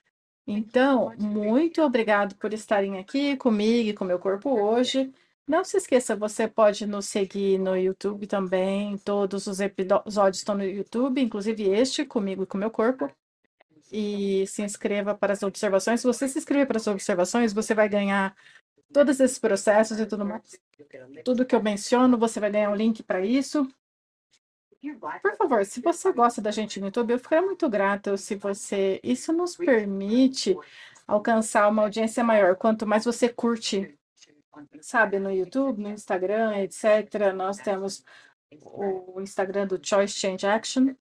Então, 0.48 1.14
muito 1.20 1.82
obrigado 1.82 2.36
por 2.36 2.54
estarem 2.54 3.00
aqui 3.00 3.38
comigo 3.38 3.90
e 3.90 3.94
com 3.94 4.06
meu 4.06 4.20
corpo 4.20 4.50
hoje. 4.50 5.12
Não 5.48 5.64
se 5.64 5.78
esqueça, 5.78 6.16
você 6.16 6.48
pode 6.48 6.86
nos 6.86 7.08
seguir 7.08 7.58
no 7.58 7.76
YouTube 7.76 8.28
também. 8.28 8.98
Todos 9.00 9.48
os 9.48 9.60
episódios 9.60 10.38
estão 10.38 10.56
no 10.56 10.64
YouTube, 10.64 11.20
inclusive 11.22 11.70
este, 11.70 12.06
comigo 12.06 12.44
e 12.44 12.46
com 12.46 12.58
meu 12.58 12.72
corpo. 12.72 13.12
E 13.92 14.46
se 14.48 14.62
inscreva 14.62 15.14
para 15.14 15.34
as 15.34 15.44
observações. 15.44 16.00
Se 16.00 16.08
você 16.08 16.28
se 16.28 16.40
inscrever 16.40 16.68
para 16.68 16.78
as 16.78 16.88
observações, 16.88 17.52
você 17.52 17.74
vai 17.74 17.90
ganhar 17.90 18.36
todos 18.94 19.20
esses 19.20 19.40
processos 19.40 20.00
e 20.00 20.06
tudo 20.06 20.26
mais. 20.26 20.60
Tudo 21.26 21.46
que 21.46 21.56
eu 21.56 21.62
menciono, 21.62 22.18
você 22.18 22.40
vai 22.40 22.52
ganhar 22.52 22.70
um 22.70 22.76
link 22.76 23.04
para 23.04 23.26
isso. 23.26 23.68
Por 25.22 25.36
favor, 25.38 25.66
se 25.66 25.80
você 25.82 26.12
gosta 26.12 26.42
da 26.42 26.50
gente 26.50 26.80
no 26.80 26.88
YouTube, 26.88 27.12
eu 27.12 27.20
ficaria 27.20 27.46
muito 27.46 27.70
grato 27.70 28.18
se 28.18 28.36
você. 28.36 29.00
Isso 29.04 29.32
nos 29.32 29.56
permite 29.56 30.56
alcançar 31.06 31.70
uma 31.70 31.84
audiência 31.84 32.24
maior. 32.24 32.56
Quanto 32.56 32.88
mais 32.88 33.06
você 33.06 33.30
curte, 33.30 33.96
sabe, 34.82 35.20
no 35.20 35.32
YouTube, 35.32 35.82
no 35.82 35.90
Instagram, 35.90 36.58
etc. 36.58 37.34
Nós 37.36 37.58
temos 37.58 38.04
o 38.62 39.22
Instagram 39.22 39.68
do 39.68 39.80
Choice 39.82 40.14
Change 40.14 40.46
Action. 40.46 40.96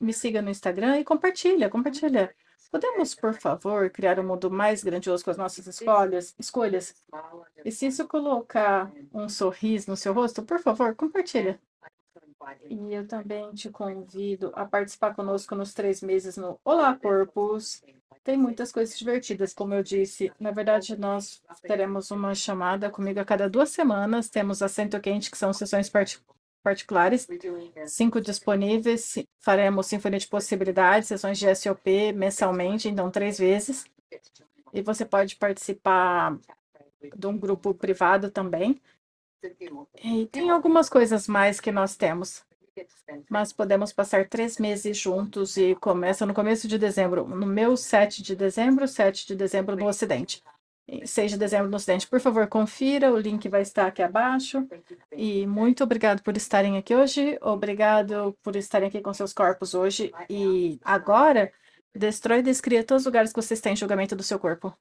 me 0.00 0.12
siga 0.12 0.42
no 0.42 0.50
Instagram 0.50 0.98
e 0.98 1.04
compartilha, 1.04 1.70
compartilha. 1.70 2.34
Podemos, 2.70 3.14
por 3.16 3.34
favor, 3.34 3.90
criar 3.90 4.20
um 4.20 4.26
mundo 4.26 4.48
mais 4.50 4.84
grandioso 4.84 5.24
com 5.24 5.30
as 5.30 5.36
nossas 5.36 5.66
escolhas, 5.66 6.34
escolhas? 6.38 6.94
E 7.64 7.72
se 7.72 7.86
isso 7.86 8.06
colocar 8.06 8.92
um 9.12 9.28
sorriso 9.28 9.90
no 9.90 9.96
seu 9.96 10.12
rosto, 10.12 10.42
por 10.42 10.60
favor, 10.60 10.94
compartilha. 10.94 11.60
E 12.68 12.94
eu 12.94 13.06
também 13.06 13.52
te 13.52 13.68
convido 13.70 14.50
a 14.54 14.64
participar 14.64 15.14
conosco 15.14 15.54
nos 15.54 15.74
três 15.74 16.00
meses 16.00 16.36
no 16.36 16.58
Olá 16.64 16.96
Corpus. 16.96 17.82
Tem 18.24 18.36
muitas 18.36 18.72
coisas 18.72 18.98
divertidas, 18.98 19.52
como 19.52 19.74
eu 19.74 19.82
disse. 19.82 20.32
Na 20.38 20.50
verdade, 20.50 20.98
nós 20.98 21.42
teremos 21.62 22.10
uma 22.10 22.34
chamada 22.34 22.90
comigo 22.90 23.20
a 23.20 23.24
cada 23.24 23.48
duas 23.48 23.70
semanas. 23.70 24.28
Temos 24.28 24.62
assento 24.62 25.00
quente, 25.00 25.30
que 25.30 25.38
são 25.38 25.52
sessões 25.52 25.90
particulares, 26.62 27.26
cinco 27.86 28.20
disponíveis. 28.20 29.14
Faremos 29.38 29.86
Sinfonia 29.86 30.18
de 30.18 30.28
Possibilidades, 30.28 31.08
sessões 31.08 31.38
de 31.38 31.54
SOP 31.54 32.12
mensalmente, 32.14 32.88
então 32.88 33.10
três 33.10 33.38
vezes. 33.38 33.84
E 34.72 34.82
você 34.82 35.04
pode 35.04 35.36
participar 35.36 36.38
de 37.16 37.26
um 37.26 37.36
grupo 37.36 37.74
privado 37.74 38.30
também. 38.30 38.80
E 40.02 40.26
tem 40.26 40.50
algumas 40.50 40.88
coisas 40.88 41.26
mais 41.26 41.60
que 41.60 41.72
nós 41.72 41.96
temos. 41.96 42.44
Mas 43.28 43.52
podemos 43.52 43.92
passar 43.92 44.28
três 44.28 44.58
meses 44.58 44.96
juntos 44.96 45.56
e 45.56 45.74
começa 45.74 46.24
no 46.24 46.34
começo 46.34 46.68
de 46.68 46.78
dezembro. 46.78 47.26
No 47.26 47.46
meu 47.46 47.76
7 47.76 48.22
de 48.22 48.36
dezembro, 48.36 48.86
7 48.86 49.26
de 49.26 49.36
dezembro 49.36 49.76
no 49.76 49.86
Ocidente. 49.86 50.42
6 51.04 51.32
de 51.32 51.38
dezembro 51.38 51.68
no 51.68 51.76
Ocidente. 51.76 52.06
Por 52.06 52.20
favor, 52.20 52.46
confira, 52.48 53.12
o 53.12 53.18
link 53.18 53.48
vai 53.48 53.62
estar 53.62 53.86
aqui 53.86 54.02
abaixo. 54.02 54.66
E 55.12 55.46
muito 55.46 55.84
obrigado 55.84 56.22
por 56.22 56.36
estarem 56.36 56.76
aqui 56.76 56.94
hoje. 56.94 57.38
Obrigado 57.40 58.36
por 58.42 58.56
estarem 58.56 58.88
aqui 58.88 59.00
com 59.00 59.12
seus 59.12 59.32
corpos 59.32 59.74
hoje. 59.74 60.12
E 60.28 60.78
agora, 60.84 61.52
destrói 61.94 62.38
e 62.38 62.42
descria 62.42 62.84
todos 62.84 63.02
os 63.02 63.06
lugares 63.06 63.32
que 63.32 63.40
vocês 63.40 63.60
têm 63.60 63.76
julgamento 63.76 64.16
do 64.16 64.22
seu 64.22 64.38
corpo 64.38 64.74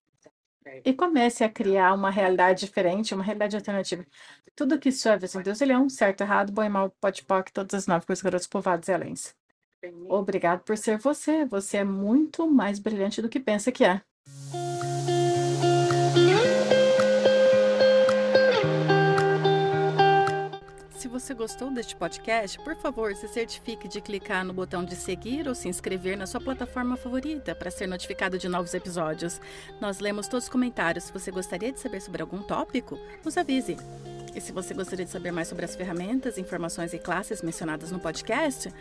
e 0.86 0.94
comece 0.94 1.44
a 1.44 1.50
criar 1.50 1.94
uma 1.94 2.10
realidade 2.10 2.66
diferente, 2.66 3.14
uma 3.14 3.24
realidade 3.24 3.56
alternativa. 3.56 4.06
Tudo 4.56 4.80
que 4.80 4.92
serve 4.92 5.28
em 5.28 5.42
Deus, 5.42 5.62
ele 5.62 5.72
é 5.74 5.78
um 5.78 5.90
certo, 5.90 6.22
errado, 6.22 6.52
bom 6.52 6.64
e 6.64 6.70
mal, 6.70 6.92
pode 7.00 7.24
poc, 7.24 7.50
todas 7.52 7.74
as 7.74 7.88
nove 7.88 8.06
coisas, 8.06 8.24
garotos 8.24 8.48
povoados 8.48 8.88
e 8.88 8.94
alens. 8.94 9.36
Obrigado 10.08 10.64
por 10.64 10.78
ser 10.78 10.98
você. 10.98 11.46
Você 11.46 11.78
é 11.78 11.84
muito 11.84 12.50
mais 12.50 12.80
brilhante 12.80 13.22
do 13.22 13.30
que 13.30 13.40
pensa 13.40 13.72
que 13.72 13.86
é. 13.86 14.02
Você 21.20 21.34
gostou 21.34 21.70
deste 21.70 21.98
podcast, 21.98 22.58
por 22.60 22.76
favor, 22.78 23.14
se 23.14 23.28
certifique 23.28 23.90
de 23.90 24.00
clicar 24.00 24.46
no 24.46 24.54
botão 24.54 24.86
de 24.86 24.96
seguir 24.96 25.50
ou 25.50 25.54
se 25.54 25.68
inscrever 25.68 26.18
na 26.18 26.26
sua 26.26 26.40
plataforma 26.40 26.96
favorita 26.96 27.54
para 27.54 27.70
ser 27.70 27.88
notificado 27.88 28.38
de 28.38 28.48
novos 28.48 28.74
episódios. 28.74 29.42
Nós 29.82 30.00
lemos 30.00 30.30
todos 30.30 30.46
os 30.46 30.50
comentários. 30.50 31.06
Se 31.06 31.14
você 31.14 31.30
gostaria 31.30 31.74
de 31.74 31.80
saber 31.80 32.00
sobre 32.02 32.22
algum 32.22 32.42
tópico, 32.42 32.98
nos 33.24 33.38
avise. 33.38 33.76
E 34.34 34.40
se 34.40 34.54
você 34.54 34.74
gostaria 34.74 35.04
de 35.04 35.12
saber 35.12 35.32
mais 35.32 35.50
sobre 35.50 35.66
as 35.66 35.76
ferramentas, 35.76 36.38
informações 36.38 36.94
e 36.94 37.00
classes 37.00 37.42
mencionadas 37.42 37.92
no 37.92 38.00
podcast, 38.00 38.74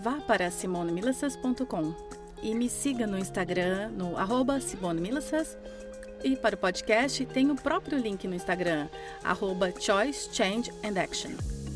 vá 0.00 0.20
para 0.20 0.50
simonemilissas.com 0.50 1.94
e 2.42 2.54
me 2.54 2.68
siga 2.68 3.06
no 3.06 3.18
Instagram, 3.18 3.88
no 3.90 4.16
arroba 4.18 4.58
E 6.22 6.36
para 6.36 6.54
o 6.54 6.58
podcast, 6.58 7.24
tem 7.26 7.50
o 7.50 7.56
próprio 7.56 7.98
link 7.98 8.28
no 8.28 8.34
Instagram, 8.34 8.88
arroba 9.24 9.72
Choice, 9.80 10.28
Change 10.32 10.70
and 10.84 11.00
Action. 11.00 11.67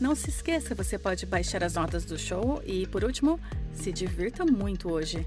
Não 0.00 0.14
se 0.14 0.28
esqueça, 0.28 0.74
você 0.74 0.98
pode 0.98 1.24
baixar 1.24 1.62
as 1.62 1.74
notas 1.74 2.04
do 2.04 2.18
show 2.18 2.60
e, 2.66 2.86
por 2.86 3.04
último, 3.04 3.38
se 3.72 3.92
divirta 3.92 4.44
muito 4.44 4.90
hoje. 4.90 5.24